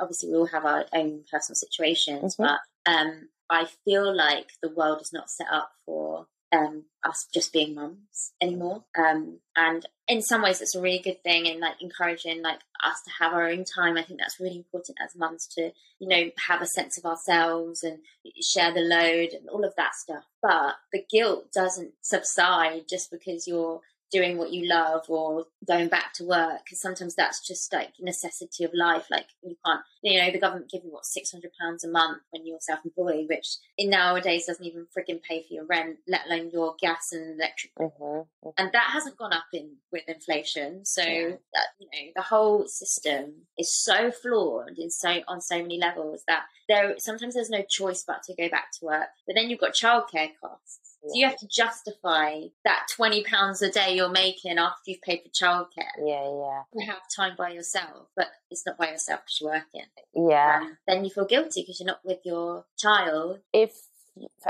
[0.00, 2.44] obviously we all have our own personal situations, mm-hmm.
[2.44, 6.26] but um, I feel like the world is not set up for
[6.56, 8.84] um, us just being mums anymore.
[8.98, 13.00] Um, and in some ways, it's a really good thing and like encouraging like us
[13.04, 13.96] to have our own time.
[13.96, 17.82] I think that's really important as mums to you know have a sense of ourselves
[17.82, 17.98] and
[18.42, 20.24] share the load and all of that stuff.
[20.42, 26.12] But the guilt doesn't subside just because you're doing what you love or going back
[26.14, 30.30] to work because sometimes that's just like necessity of life like you can't you know
[30.30, 34.46] the government give you what 600 pounds a month when you're self-employed which in nowadays
[34.46, 38.48] doesn't even frigging pay for your rent let alone your gas and electric mm-hmm, mm-hmm.
[38.58, 41.30] and that hasn't gone up in with inflation so yeah.
[41.52, 46.22] that, you know the whole system is so flawed in so on so many levels
[46.28, 49.60] that there sometimes there's no choice but to go back to work but then you've
[49.60, 54.58] got childcare costs So you have to justify that twenty pounds a day you're making
[54.58, 55.92] after you've paid for childcare.
[56.04, 56.62] Yeah, yeah.
[56.74, 59.86] You have time by yourself, but it's not by yourself because you're working.
[60.30, 60.60] Yeah.
[60.62, 63.40] Um, then you feel guilty because you're not with your child.
[63.52, 63.72] If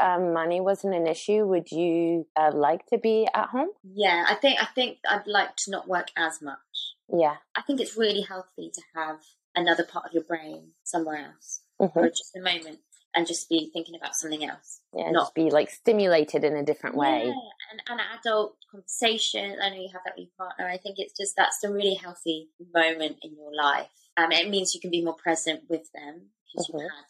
[0.00, 3.70] um, money wasn't an issue, would you uh, like to be at home?
[3.82, 6.94] Yeah, I think I think I'd like to not work as much.
[7.12, 7.36] Yeah.
[7.54, 9.20] I think it's really healthy to have
[9.54, 11.92] another part of your brain somewhere else Mhm.
[11.92, 12.78] for just a moment
[13.16, 14.80] and just be thinking about something else.
[14.94, 17.24] Yeah, Not- just be like stimulated in a different way.
[17.26, 17.32] Yeah,
[17.72, 19.58] and an adult conversation.
[19.60, 20.68] I know you have that with your partner.
[20.68, 23.88] I think it's just that's a really healthy moment in your life.
[24.16, 26.74] Um, it means you can be more present with them because Mhm.
[26.74, 27.04] you've had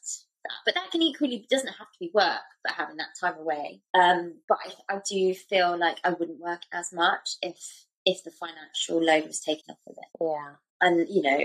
[0.45, 0.53] that.
[0.65, 3.83] But that can equally doesn't have to be work, but having that time away.
[3.95, 8.31] Um, but I, I do feel like I wouldn't work as much if if the
[8.31, 10.55] financial load was taken off of it Yeah.
[10.81, 11.39] And you know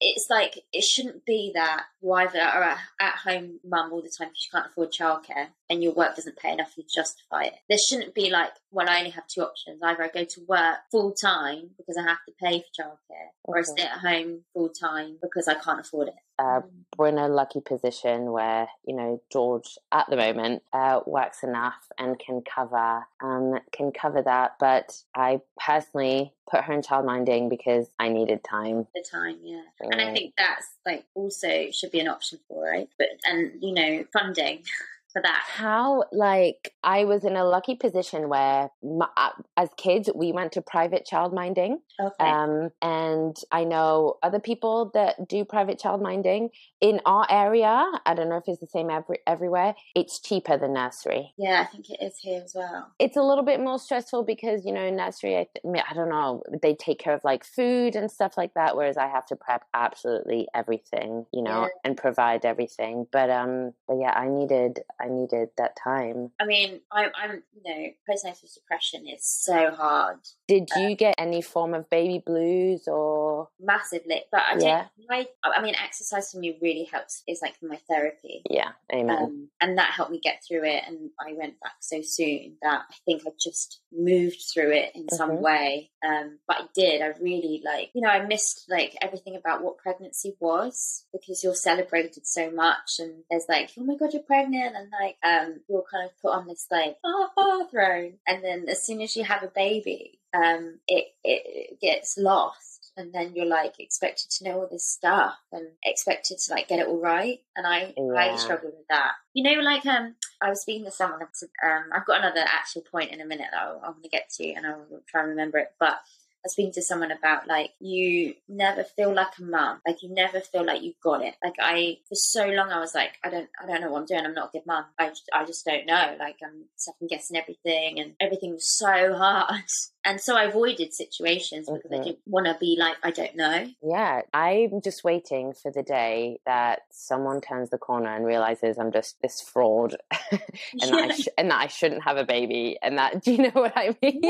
[0.00, 4.48] it's like it shouldn't be that either are at home mum all the time you
[4.52, 7.54] can't afford childcare and your work doesn't pay enough you to justify it.
[7.68, 9.80] There shouldn't be like well i only have two options.
[9.82, 13.58] Either i go to work full time because i have to pay for childcare or
[13.58, 16.14] i stay at home full time because i can't afford it.
[16.36, 16.62] Uh,
[16.98, 21.86] we're in a lucky position where you know George at the moment uh, works enough
[21.96, 24.56] and can cover um, can cover that.
[24.58, 28.86] But I personally put her in childminding because I needed time.
[28.94, 29.62] the time yeah.
[29.80, 33.72] And i think that's like also should be an option for right, but and you
[33.72, 34.62] know funding
[35.14, 40.10] for that How like I was in a lucky position where my, uh, as kids
[40.14, 41.76] we went to private childminding.
[41.98, 46.50] okay Um, and I know other people that do private childminding
[46.82, 47.90] in our area.
[48.04, 49.74] I don't know if it's the same every, everywhere.
[49.94, 51.32] It's cheaper than nursery.
[51.38, 54.66] yeah i think it is here as well It's a little bit more stressful because
[54.66, 57.94] you know in nursery, I, th- I don't know, they take care of like food
[57.96, 61.68] and stuff like that, whereas I have to prep absolutely everything, you know, Yeah.
[61.84, 63.06] and provide everything.
[63.12, 66.30] But um, but yeah, I needed I needed that time.
[66.40, 71.14] I mean, I, I'm, you know, postnatal depression is so hard, Did Uh, you get
[71.18, 74.22] any form of baby blues or massively.
[74.32, 74.86] But I Yeah.
[74.96, 77.22] think, my, I mean, exercise for me really helps.
[77.26, 78.42] It's like my therapy.
[78.50, 79.16] yeah, amen.
[79.22, 80.84] Um, and that helped me get through it.
[80.86, 85.08] And I went back so soon that I think I just moved through it in
[85.08, 85.40] some Mhm.
[85.40, 85.90] way.
[86.02, 87.02] Um, but I did.
[87.02, 91.54] I really like, you know, I missed like everything about what pregnancy was because you're
[91.54, 92.98] celebrated so much.
[92.98, 94.76] And there's like, oh my God, you're pregnant.
[94.76, 98.18] And like, um, you're kind of put on this like, ah, ah, throne.
[98.26, 102.73] And then as soon as you have a baby, um, it, it gets lost.
[102.96, 106.78] And then you're like expected to know all this stuff and expected to like get
[106.78, 107.40] it all right.
[107.56, 108.36] And I, I Yeah.
[108.36, 109.12] struggled with that.
[109.32, 111.20] You know, like um, I was speaking to someone.
[111.22, 114.48] Um, I've got another actual point in a minute that I'm going to get to,
[114.52, 115.72] and I'll try and remember it.
[115.80, 120.02] But I was speaking to someone about like you never feel like a mum, like
[120.02, 121.34] you never feel like you've got it.
[121.42, 124.06] Like I, for so long, I was like, I don't, I don't know what I'm
[124.06, 124.26] doing.
[124.26, 124.84] I'm not a good mum.
[124.98, 126.16] I, I just don't know.
[126.20, 129.64] Like I'm second guessing everything, and everything was so hard.
[130.04, 132.04] And so I avoided situations because I Mhm.
[132.04, 133.66] didn't want to be like, I don't know.
[133.82, 138.92] Yeah, I'm just waiting for the day that someone turns the corner and realizes I'm
[138.92, 139.96] just this fraud,
[140.30, 140.40] and
[140.82, 143.50] that I sh- and that I shouldn't have a baby, and that do you know
[143.60, 144.20] what I mean?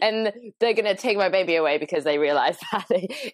[0.00, 2.86] and they're gonna take my baby away because they realize that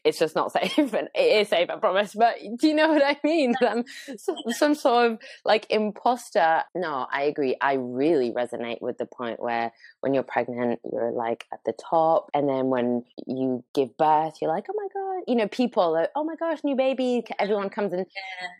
[0.04, 2.14] it's just not safe, and it is safe, I promise.
[2.14, 3.54] But do you know what I mean?
[3.60, 3.84] I'm
[4.16, 6.62] some, some sort of like imposter.
[6.74, 7.56] No, I agree.
[7.60, 12.30] I really resonate with the point where when you're pregnant, you're like at the top,
[12.32, 16.08] and then when you give birth, you're like, oh my god, you know, people, are,
[16.16, 18.06] oh my gosh, new baby, everyone comes and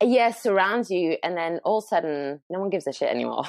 [0.03, 3.45] yeah, surrounds you, and then all of a sudden, no one gives a shit anymore.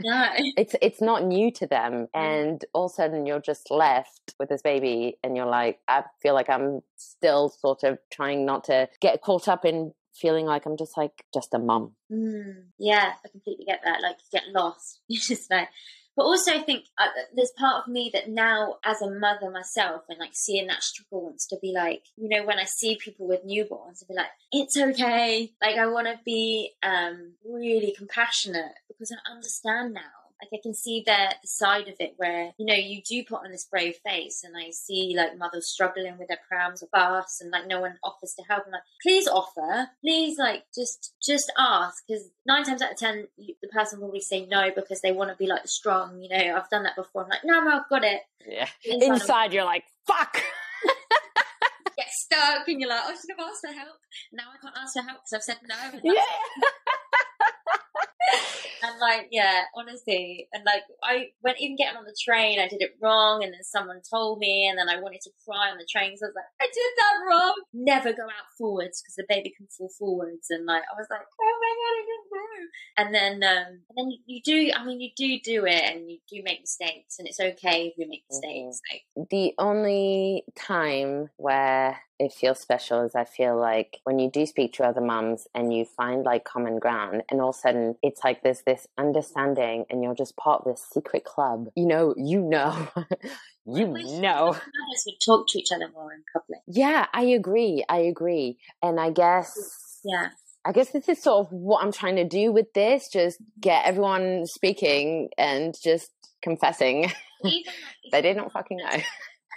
[0.00, 0.28] No.
[0.36, 4.48] it's it's not new to them, and all of a sudden, you're just left with
[4.48, 8.88] this baby, and you're like, I feel like I'm still sort of trying not to
[9.00, 11.92] get caught up in feeling like I'm just like just a mum.
[12.10, 14.02] Mm, yeah, I completely get that.
[14.02, 15.00] Like, you get lost.
[15.08, 15.68] You just like,
[16.16, 20.02] but also I think uh, there's part of me that now, as a mother myself,
[20.08, 23.26] and like seeing that struggle, wants to be like, you know, when I see people
[23.26, 25.52] with newborns, I be like, it's okay.
[25.60, 30.21] Like, I want to be um, really compassionate because I understand now.
[30.42, 33.52] Like I can see the side of it where you know you do put on
[33.52, 37.52] this brave face, and I see like mothers struggling with their prams or bus, and
[37.52, 38.64] like no one offers to help.
[38.66, 43.28] I'm like, please offer, please like just just ask, because nine times out of ten
[43.36, 46.20] you, the person will probably say no because they want to be like strong.
[46.20, 47.22] You know, I've done that before.
[47.22, 48.22] I'm like, no, no, I've got it.
[48.44, 50.42] Yeah, Inside, inside you're like, fuck.
[51.96, 53.98] get stuck, and you're like, oh, I should have asked for help.
[54.32, 56.00] Now I can't ask for help because I've said no.
[56.12, 56.22] Yeah.
[58.82, 62.82] And like, yeah, honestly, and like, I went even getting on the train, I did
[62.82, 65.86] it wrong, and then someone told me, and then I wanted to cry on the
[65.90, 67.54] train, so I was like, I did that wrong.
[67.72, 71.20] Never go out forwards because the baby can fall forwards, and like, I was like,
[71.20, 72.62] oh my god, I didn't know.
[72.96, 74.72] And then, um, and then you, do.
[74.74, 77.94] I mean, you do do it, and you do make mistakes, and it's okay if
[77.96, 78.48] you make Mm-hmm.
[78.48, 78.80] mistakes.
[78.90, 84.46] Like, the only time where it feels special is I feel like when you do
[84.46, 87.96] speak to other mums and you find like common ground and all of a sudden
[88.02, 91.68] it's like there's this understanding and you're just part of this secret club.
[91.74, 92.88] You know, you know,
[93.66, 94.46] you know.
[94.46, 96.60] mothers would talk to each other more in public.
[96.66, 97.84] Yeah, I agree.
[97.88, 98.58] I agree.
[98.82, 100.28] And I guess Yeah.
[100.64, 103.84] I guess this is sort of what I'm trying to do with this, just get
[103.84, 107.10] everyone speaking and just confessing
[107.44, 107.72] Even
[108.04, 108.98] like, they didn't fucking know.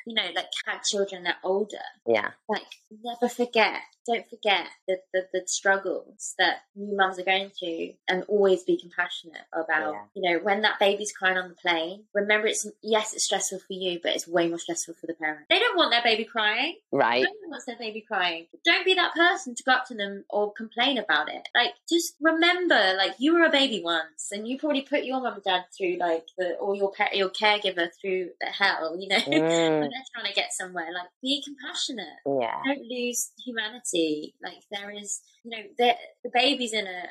[0.06, 1.78] You know, like had children that are older.
[2.08, 2.32] Yeah.
[2.48, 2.64] like
[3.04, 8.24] never forget don't forget the, the, the struggles that new mums are going through and
[8.28, 10.02] always be compassionate about Yeah.
[10.16, 13.74] you know when that baby's crying on the plane remember it's yes it's stressful for
[13.74, 16.76] you but it's way more stressful for the parent they don't want their baby crying
[16.92, 17.24] Right.
[17.24, 20.24] no one wants their baby crying don't be that person to go up to them
[20.30, 24.58] or complain about it like just remember like you were a baby once and you
[24.60, 28.30] probably put your mum and dad through like the or your pet your caregiver through
[28.40, 32.62] the hell you know Mm, when they're trying to get somewhere like be compassionate yeah.
[32.66, 33.95] don't lose humanity.
[34.44, 37.04] Like there is, you know, the the baby's in a,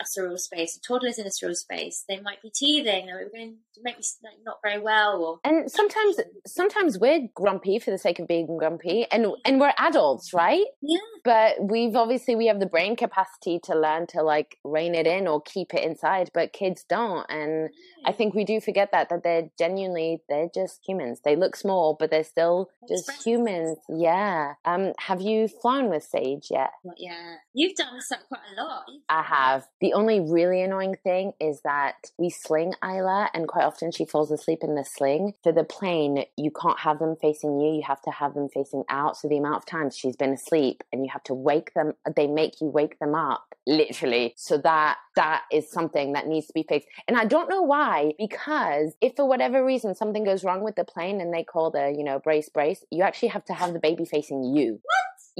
[0.00, 2.04] a surreal space, the toddler's in a surreal space.
[2.08, 5.40] They might be teething, or we're going to make me like, not very well, or
[5.50, 10.34] And sometimes, sometimes we're grumpy for the sake of being grumpy, and and we're adults,
[10.34, 10.64] right?
[10.82, 15.06] yeah, But we've obviously we have the brain capacity to learn to like rein it
[15.06, 17.24] in or keep it inside, but kids don't.
[17.30, 17.70] And
[18.04, 21.20] I think we do forget that that they're genuinely they're just humans.
[21.24, 23.78] They look small, but they're still just humans.
[23.88, 24.54] Yeah.
[24.66, 24.92] Um.
[24.98, 26.70] Have you flown with Sage yet?
[26.84, 27.14] not yet.
[27.54, 28.84] You've done so quite a lot.
[29.08, 29.66] I have.
[29.80, 34.30] The only really annoying thing is that we sling Isla, and quite often she falls
[34.30, 35.34] asleep in the sling.
[35.42, 38.84] For the plane, you can't have them facing you, you have to have them facing
[38.88, 39.16] out.
[39.16, 42.26] So the amount of times she's been asleep and you have to wake them, they
[42.26, 44.34] make you wake them up, literally.
[44.36, 46.88] So that that is something that needs to be fixed.
[47.06, 50.84] And I don't know why, because if for whatever reason something goes wrong with the
[50.84, 53.80] plane and they call the, you know, brace, brace, you actually have to have the
[53.80, 54.80] baby facing you.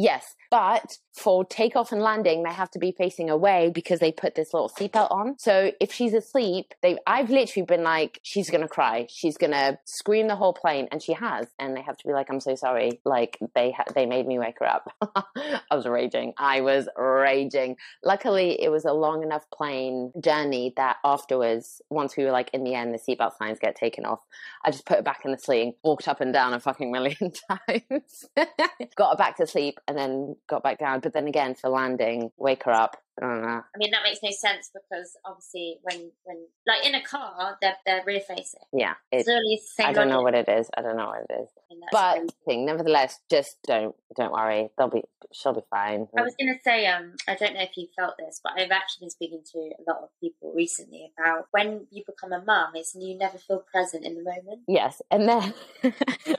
[0.01, 4.35] Yes, but for takeoff and landing, they have to be facing away because they put
[4.37, 5.37] this little seatbelt on.
[5.39, 10.29] So if she's asleep, they I've literally been like, she's gonna cry, she's gonna scream
[10.29, 13.01] the whole plane, and she has, and they have to be like, I'm so sorry,
[13.05, 14.93] like they ha- they made me wake her up.
[15.37, 17.77] I was raging, I was raging.
[18.05, 22.65] Luckily, it was a long enough plane journey that afterwards, once we were like in
[22.65, 24.21] the end, the seatbelt signs get taken off.
[24.65, 27.33] I just put her back in the sling, walked up and down a fucking million
[27.51, 28.25] times,
[28.97, 31.01] got her back to sleep, and then got back down.
[31.01, 32.99] But then again, for landing, wake her up.
[33.21, 33.49] I don't know.
[33.49, 37.77] I mean, that makes no sense because obviously, when when like in a car, they're
[37.85, 38.61] they're rear facing.
[38.73, 39.87] Yeah, It's it, literally the same.
[39.87, 40.69] I don't know what it is.
[40.77, 41.49] I don't know what it is.
[41.71, 44.69] and that's But thing, nevertheless, just don't don't worry.
[44.77, 45.03] They'll be
[45.33, 46.09] she'll be fine.
[46.17, 48.71] I was going to say, um, I don't know if you felt this, but I've
[48.71, 52.73] actually been speaking to a lot of people recently about when you become a mum,
[52.75, 54.63] it's you never feel present in the moment.
[54.67, 55.55] Yes, and then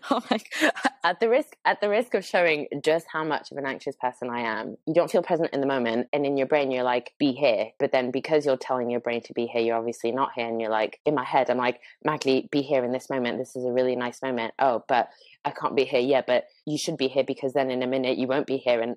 [0.09, 0.71] oh my God.
[1.03, 4.29] at the risk at the risk of showing just how much of an anxious person
[4.29, 7.13] I am, you don't feel present in the moment, and in your brain you're like,
[7.19, 10.33] "Be here," but then because you're telling your brain to be here, you're obviously not
[10.33, 13.37] here, and you're like, in my head, I'm like, "Magali, be here in this moment.
[13.37, 15.09] This is a really nice moment." Oh, but
[15.45, 15.99] I can't be here.
[15.99, 18.81] Yeah, but you should be here because then in a minute you won't be here,
[18.81, 18.95] and.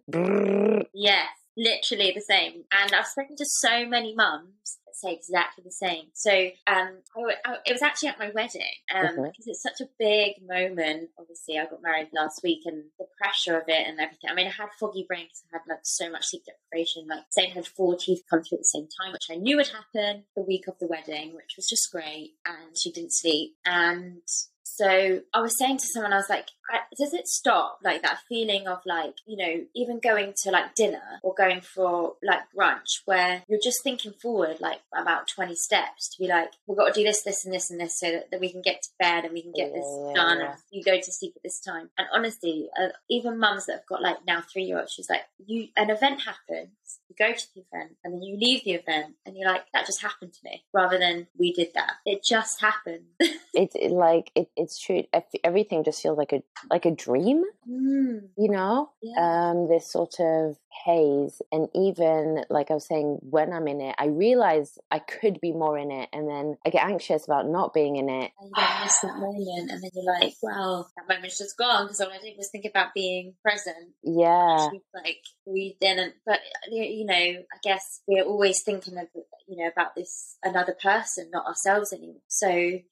[0.94, 2.64] Yes, literally the same.
[2.72, 6.04] And I've spoken to so many mums that say exactly the same.
[6.14, 6.30] So
[6.66, 8.62] um, I, I- it was actually at my wedding
[8.94, 9.30] um, Mhm.
[9.30, 11.10] because it's such a big moment.
[11.18, 14.30] Obviously, I got married last week, and the pressure of it and everything.
[14.30, 17.06] I mean, I had foggy brain because I had like so much sleep deprivation.
[17.08, 19.56] Like, saying I had four teeth come through at the same time, which I knew
[19.56, 22.32] would happen the week of the wedding, which was just great.
[22.46, 24.22] And she didn't sleep, and
[24.64, 26.48] so I was saying to someone, I was like,
[26.96, 31.20] does it stop like that feeling of like, you know, even going to like dinner
[31.22, 36.22] or going for like brunch where you're just thinking forward like about 20 steps to
[36.22, 38.40] be like, we've got to do this, this, and this, and this so that, that
[38.40, 40.50] we can get to bed and we can get this done yeah.
[40.50, 41.90] and you go to sleep at this time.
[41.98, 45.22] And honestly, uh, even mums that have got like now three year olds, she's like,
[45.44, 46.70] you, an event happens,
[47.08, 49.86] you go to the event and then you leave the event and you're like, that
[49.86, 51.94] just happened to me rather than we did that.
[52.06, 53.04] It just happened.
[53.54, 55.04] it's it, like it, it's true.
[55.44, 57.44] Everything just feels like a like a dream.
[57.68, 59.50] Mm, you know yeah.
[59.50, 63.94] um this sort of haze and even like i was saying when i'm in it
[63.98, 67.72] i realize i could be more in it and then i get anxious about not
[67.72, 71.38] being in it and you miss that moment, and then you're like, "Well, that moment's
[71.38, 73.92] just gone," because all I did was think about being present.
[74.02, 79.06] yeah Actually, like we didn't, but you know, I guess we're always thinking of,
[79.52, 82.22] you know, about this another person, not ourselves anymore.
[82.26, 82.48] So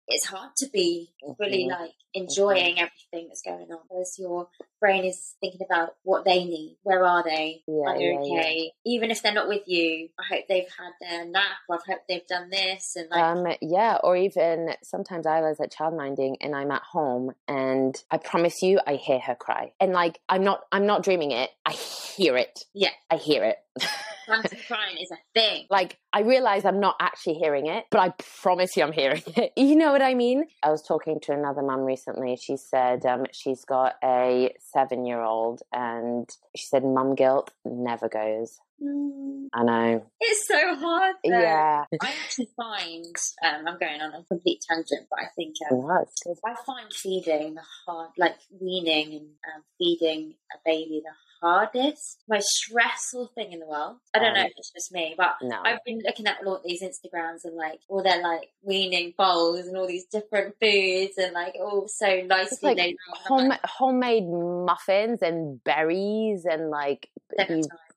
[0.08, 1.70] it's hard to be fully Mhm.
[1.80, 4.48] like enjoying everything that's going on because your
[4.78, 6.76] brain is thinking about what they need.
[6.82, 7.62] Where are they?
[7.66, 8.40] Yeah, are they yeah, yeah.
[8.40, 8.72] okay?
[8.84, 12.00] Even if they're not with you, I hope they've had their nap or I hope
[12.08, 16.54] they've done this and like Um, yeah, or even sometimes I was at childminding and
[16.54, 19.72] I'm at home and I promise you I hear her cry.
[19.80, 21.50] And like I'm not I'm not dreaming it.
[21.64, 22.64] I hear it.
[22.74, 22.90] Yeah.
[23.10, 23.56] I hear it.
[24.66, 25.66] crying is a thing.
[25.70, 29.52] like I realize I'm not actually hearing it, but I promise you I'm hearing it.
[29.56, 30.44] You know what I mean?
[30.62, 32.36] I was talking to another mum recently.
[32.36, 38.08] She said um, she's got a seven year old and she said mum guilt never
[38.08, 38.58] goes.
[38.82, 40.06] Mm, I know.
[40.20, 41.16] It's so hard.
[41.22, 41.30] though.
[41.38, 41.84] Yeah.
[42.00, 43.04] I actually find
[43.44, 46.04] um, I'm going on a complete tangent, but I think um, No.
[46.46, 51.10] I find feeding the hard, like weaning and um, feeding a baby the
[51.42, 53.96] hardest, most stressful thing in the world.
[54.14, 55.60] I don't know Um, if it's just me, but No.
[55.64, 59.76] I've been looking at all these Instagrams and like all their like weaning bowls and
[59.76, 62.96] all these different foods and like all so nicely like.
[63.26, 67.08] Home, like, homemade muffins and berries and like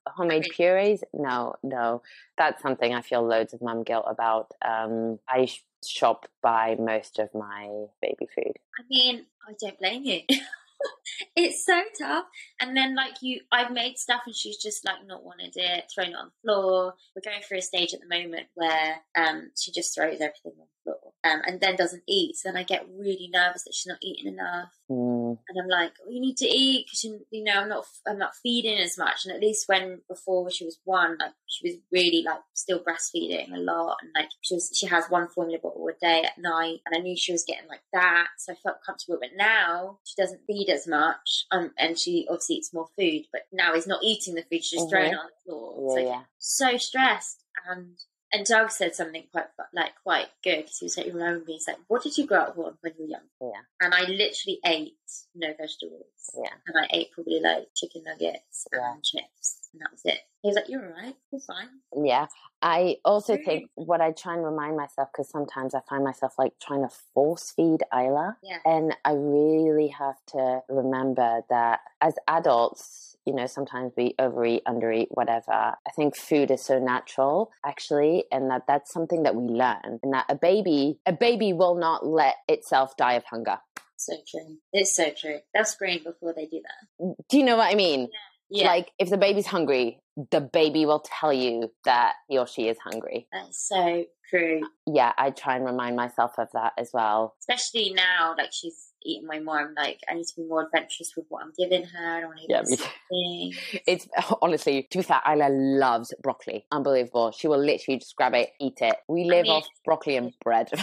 [0.06, 1.02] homemade purees.
[1.12, 2.02] No, no,
[2.36, 4.52] that's something I feel loads of mum guilt about.
[4.62, 8.58] Um, I sh- shop buy most of my baby food.
[8.78, 10.20] I mean, I don't blame you.
[11.36, 12.24] it's so tough.
[12.60, 16.10] And then, like, you, I've made stuff and she's just, like, not wanted it, thrown
[16.10, 16.94] it on the floor.
[17.14, 20.66] We're going through a stage at the moment where um, she just throws everything on
[20.66, 22.36] the floor um, and then doesn't eat.
[22.36, 24.70] So then I get really nervous that she's not eating enough.
[24.90, 27.86] Mm, And I'm like, oh, you need to eat because you, you know I'm not
[28.06, 29.24] I'm not feeding as much.
[29.24, 33.52] And at least when before she was one, like she was really like still breastfeeding
[33.54, 36.78] a lot, and like she was she has one formula bottle a day at night,
[36.86, 39.18] and I knew she was getting like that, so I felt comfortable.
[39.20, 43.42] But now she doesn't feed as much, um, and she obviously eats more food, but
[43.52, 45.98] now is not eating the food; she's just throwing it on the floor.
[45.98, 46.22] yeah, so yeah.
[46.38, 47.98] so stressed and
[48.34, 51.68] and Doug said something quite like quite good because he was like, remember me, he's
[51.68, 53.20] like, what did you grow up on when you were young?
[53.40, 53.60] Yeah.
[53.80, 54.92] And I literally ate
[55.34, 56.06] no vegetables.
[56.36, 56.50] Yeah.
[56.66, 58.92] And I ate probably like chicken nuggets Yeah.
[58.92, 60.18] and chips, and that was it.
[60.42, 61.68] He was like, you're all right, you're fine.
[62.04, 62.26] Yeah.
[62.60, 63.44] I also Really?
[63.44, 66.94] think what I try and remind myself, because sometimes I find myself like trying to
[67.14, 68.36] force feed Isla.
[68.42, 68.58] Yeah.
[68.64, 75.06] And I really have to remember that as adults, you know, sometimes we overeat, undereat,
[75.10, 75.52] whatever.
[75.52, 79.98] I think food is so natural, actually, and that that's something that we learn.
[80.02, 83.58] And that a baby, a baby will not let itself die of hunger.
[83.96, 84.56] So true.
[84.72, 85.38] It's so true.
[85.54, 87.04] They'll scream before they do that.
[87.04, 88.08] Mm, do you know what I mean?
[88.50, 88.66] Yeah.
[88.66, 90.00] Like, if the baby's hungry,
[90.30, 93.26] the baby will tell you that he or she is hungry.
[93.32, 94.60] That's so true.
[94.86, 97.34] Yeah, I try and remind myself of that as well.
[97.40, 99.58] Especially now, like she's eating way more.
[99.60, 102.16] I'm like, I need to be more adventurous with what I'm giving her.
[102.16, 102.88] I don't want to Yeah, eat me the too.
[103.10, 103.82] same thing.
[103.86, 104.08] It's
[104.42, 106.66] honestly, to be fair, Isla loves broccoli.
[106.72, 107.32] Unbelievable.
[107.32, 108.96] She will literally just grab it, eat it.
[109.08, 110.70] We live mean- off broccoli and bread.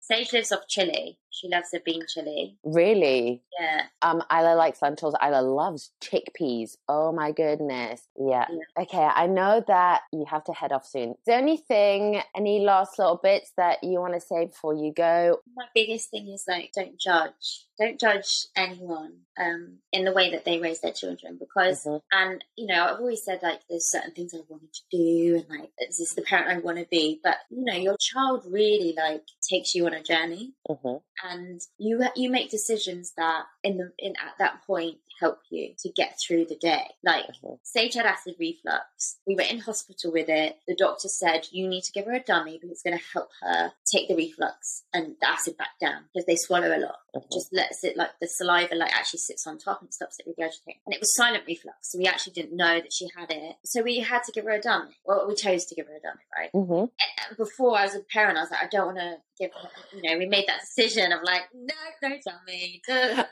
[0.00, 1.18] Sage lives off chili.
[1.30, 2.56] She loves the bean chili.
[2.64, 3.42] really?
[3.60, 3.82] Yeah.
[4.02, 5.14] Um, Isla likes lentils.
[5.22, 6.76] Isla loves chickpeas.
[6.88, 8.02] Oh my goodness.
[8.18, 8.46] Yeah.
[8.80, 11.10] Okay, I know that you have to head off soon.
[11.10, 15.38] Is there anything, any last little bits that you want to say before you go?
[15.56, 17.66] My biggest thing is like, don't judge.
[17.78, 22.00] Don't judge anyone um, in the way that they raise their children because, Mhm.
[22.10, 25.60] and you know, I've always said like, there's certain things I wanted to do and
[25.60, 27.20] like, this is the parent I want to be.
[27.22, 30.54] But you know, your child really like takes you on a journey.
[30.68, 31.02] Mhm.
[31.24, 35.88] And you you make decisions that in the in at that point help you to
[35.90, 36.84] get through the day.
[37.02, 37.58] Like Mhm.
[37.64, 39.16] Sage had acid reflux.
[39.26, 40.60] We were in hospital with it.
[40.68, 43.30] The doctor said you need to give her a dummy because it's going to help
[43.42, 47.00] her take the reflux and the acid back down because they swallow a lot.
[47.14, 47.32] It Mhm.
[47.32, 50.78] just lets it like the saliva like actually sits on top and stops it regurgitating.
[50.86, 53.56] And it was silent reflux, so we actually didn't know that she had it.
[53.64, 54.96] So we had to give her a dummy.
[55.04, 56.52] Well, we chose to give her a dummy, right?
[56.52, 56.90] Mhm.
[57.28, 59.50] and before as a parent, I was like, I don't want to give
[59.92, 61.74] you know, we made that decision of like, no,
[62.08, 62.82] no, dummy.
[62.86, 63.24] duh.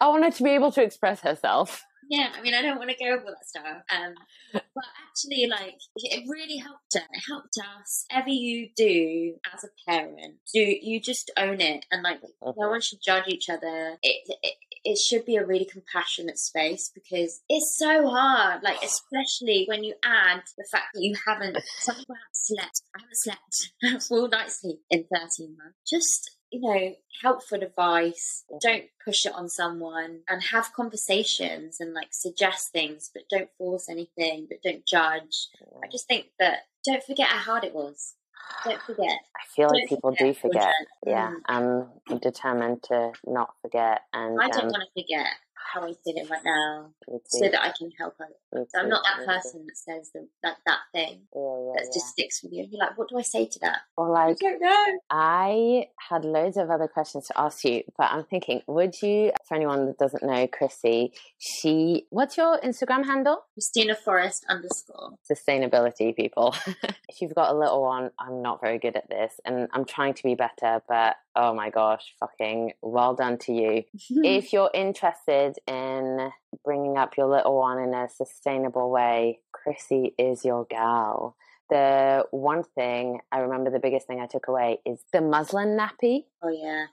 [0.00, 1.84] I want her to be able to express herself.
[2.08, 3.82] Yeah, I mean, I don't want to go over that stuff.
[3.92, 4.14] Um,
[4.52, 7.00] but actually, like, it really helped her.
[7.00, 8.04] It helped us.
[8.10, 12.70] Whatever you do as a parent, do you just own it and like, no Mhm.
[12.70, 13.98] one should judge each other.
[14.02, 14.54] It, it
[14.86, 18.62] it should be a really compassionate space because it's so hard.
[18.62, 22.82] Like, especially when you add the fact that you haven't, some people haven't slept.
[22.94, 25.78] I haven't slept full night's sleep in thirteen months.
[25.90, 28.44] Just you know, helpful advice.
[28.62, 33.88] Don't push it on someone and have conversations and like suggest things, but don't force
[33.90, 35.48] anything, but don't judge.
[35.82, 38.14] I just think that don't forget how hard it was.
[38.64, 39.18] Don't forget.
[39.36, 40.72] I feel like Don't people do forget.
[40.74, 40.86] children.
[41.06, 41.88] Yeah, Mm.
[42.10, 44.02] I'm determined to not forget.
[44.12, 45.26] And I don't um, want to forget.
[45.76, 46.90] How I'm feeling right now,
[47.26, 48.68] so that I can help others.
[48.72, 51.94] So I'm not that person that says the, that that thing Yeah, yeah, that yeah.
[51.94, 52.62] just sticks with you.
[52.62, 53.80] And you're like, what do I say to that?
[53.96, 54.98] Or I don't know.
[55.10, 59.54] I had loads of other questions to ask you, but I'm thinking, would you, for
[59.54, 63.42] anyone that doesn't know Chrissie, she, what's your Instagram handle?
[63.52, 65.12] Christina Forrest underscore.
[65.30, 66.54] Sustainability people.
[67.08, 70.14] if you've got a little one, I'm not very good at this and I'm trying
[70.14, 73.84] to be better, but oh my gosh, fucking well done to you.
[74.10, 76.30] if you're interested in
[76.64, 81.36] bringing up your little one in a sustainable way, Chrissie is your gal.
[81.70, 86.24] The one thing I remember, the biggest thing I took away is the muslin nappy.
[86.42, 86.86] oh yeah,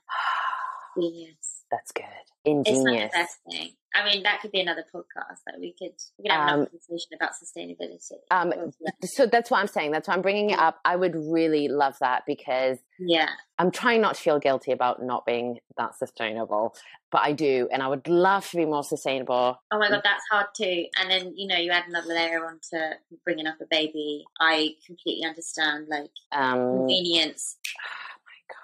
[1.00, 1.43] genius.
[1.74, 2.04] That's good.
[2.46, 3.10] It's like Ingenious.
[3.12, 3.72] the best thing.
[3.96, 6.66] I mean, that could be another podcast that we could we could have Um, another
[6.70, 8.18] conversation about sustainability.
[8.30, 8.72] Um,
[9.04, 9.92] so that's what I'm saying.
[9.92, 10.78] That's why I'm bringing it up.
[10.84, 15.24] I would really love that because yeah, I'm trying not to feel guilty about not
[15.24, 16.74] being that sustainable,
[17.10, 19.58] but I do, and I would love to be more sustainable.
[19.72, 20.84] Oh my god, that's hard too.
[21.00, 22.94] And then you know you add another layer onto
[23.24, 24.24] bringing up a baby.
[24.40, 27.56] I completely understand like Um, convenience.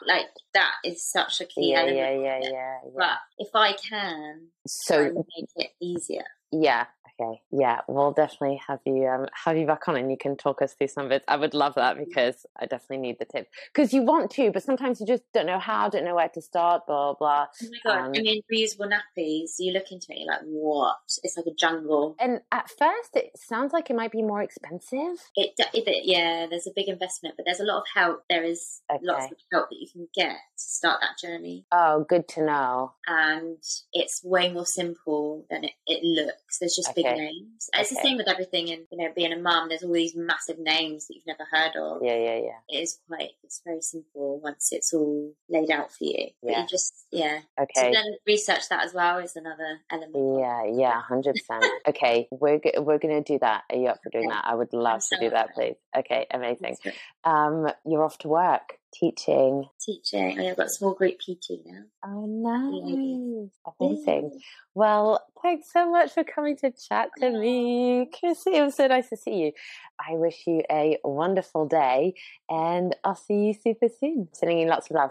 [0.06, 1.96] Like that is such a key yeah, element.
[1.96, 2.50] yeah, yeah, yeah,
[2.84, 2.90] yeah.
[2.96, 6.24] But if I can, So and make it easier.
[6.52, 6.86] Yeah,
[7.20, 10.62] okay, yeah, we'll definitely have you um have you back on, and you can talk
[10.62, 11.22] us through some of it.
[11.28, 14.62] I would love that because I definitely need the tips because you want to, but
[14.62, 17.46] sometimes you just don't know how, don't know where to start, blah blah.
[17.62, 17.98] Oh my god!
[18.06, 19.52] Um, I mean, reusable nappies.
[19.58, 20.96] You look into it, you're like, what?
[21.22, 22.16] It's like a jungle.
[22.18, 25.18] And at first, it sounds like it might be more expensive.
[25.36, 28.24] It, it, yeah, there's a big investment, but there's a lot of help.
[28.28, 32.26] There is lots of help that you can get to start that journey, Oh, good
[32.28, 32.94] to know.
[33.06, 33.58] and
[33.92, 36.39] it's way more simple than it, it looks.
[36.58, 37.16] There's just big Okay.
[37.16, 37.68] names.
[37.74, 40.58] It's the same with everything, and you know, being a mum, there's all these massive
[40.58, 42.02] names that you've never heard of.
[42.02, 42.58] Yeah, yeah, yeah.
[42.68, 43.30] It is quite.
[43.44, 46.30] It's very simple once it's all laid out for you.
[46.42, 46.62] But Yeah.
[46.62, 47.40] you just yeah.
[47.58, 47.92] So Okay.
[47.92, 50.38] then research that as well is another element.
[50.40, 51.64] Yeah, yeah, hundred percent.
[51.88, 53.64] Okay, we're g- we're gonna do that.
[53.70, 54.34] Are you up for doing Okay.
[54.34, 54.44] that?
[54.46, 55.76] I would love so to do that, please.
[55.96, 56.76] Okay, amazing.
[57.24, 59.68] Um, you're off to work teaching.
[59.80, 60.36] Teaching.
[60.38, 61.82] Oh, yeah, I've got a small group PT now.
[62.04, 63.74] Oh, nice, Yeah.
[63.80, 64.40] amazing.
[64.74, 68.56] Well, thanks so much for coming to chat to me, Chrissie.
[68.56, 69.52] It was so nice to see you.
[69.98, 72.14] I wish you a wonderful day,
[72.48, 74.28] and I'll see you super soon.
[74.32, 75.10] Sending you lots of love.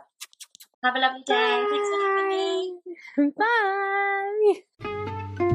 [0.83, 1.65] Have a lovely day.
[1.69, 2.79] Thanks for having
[3.17, 3.33] me.
[5.39, 5.45] Bye.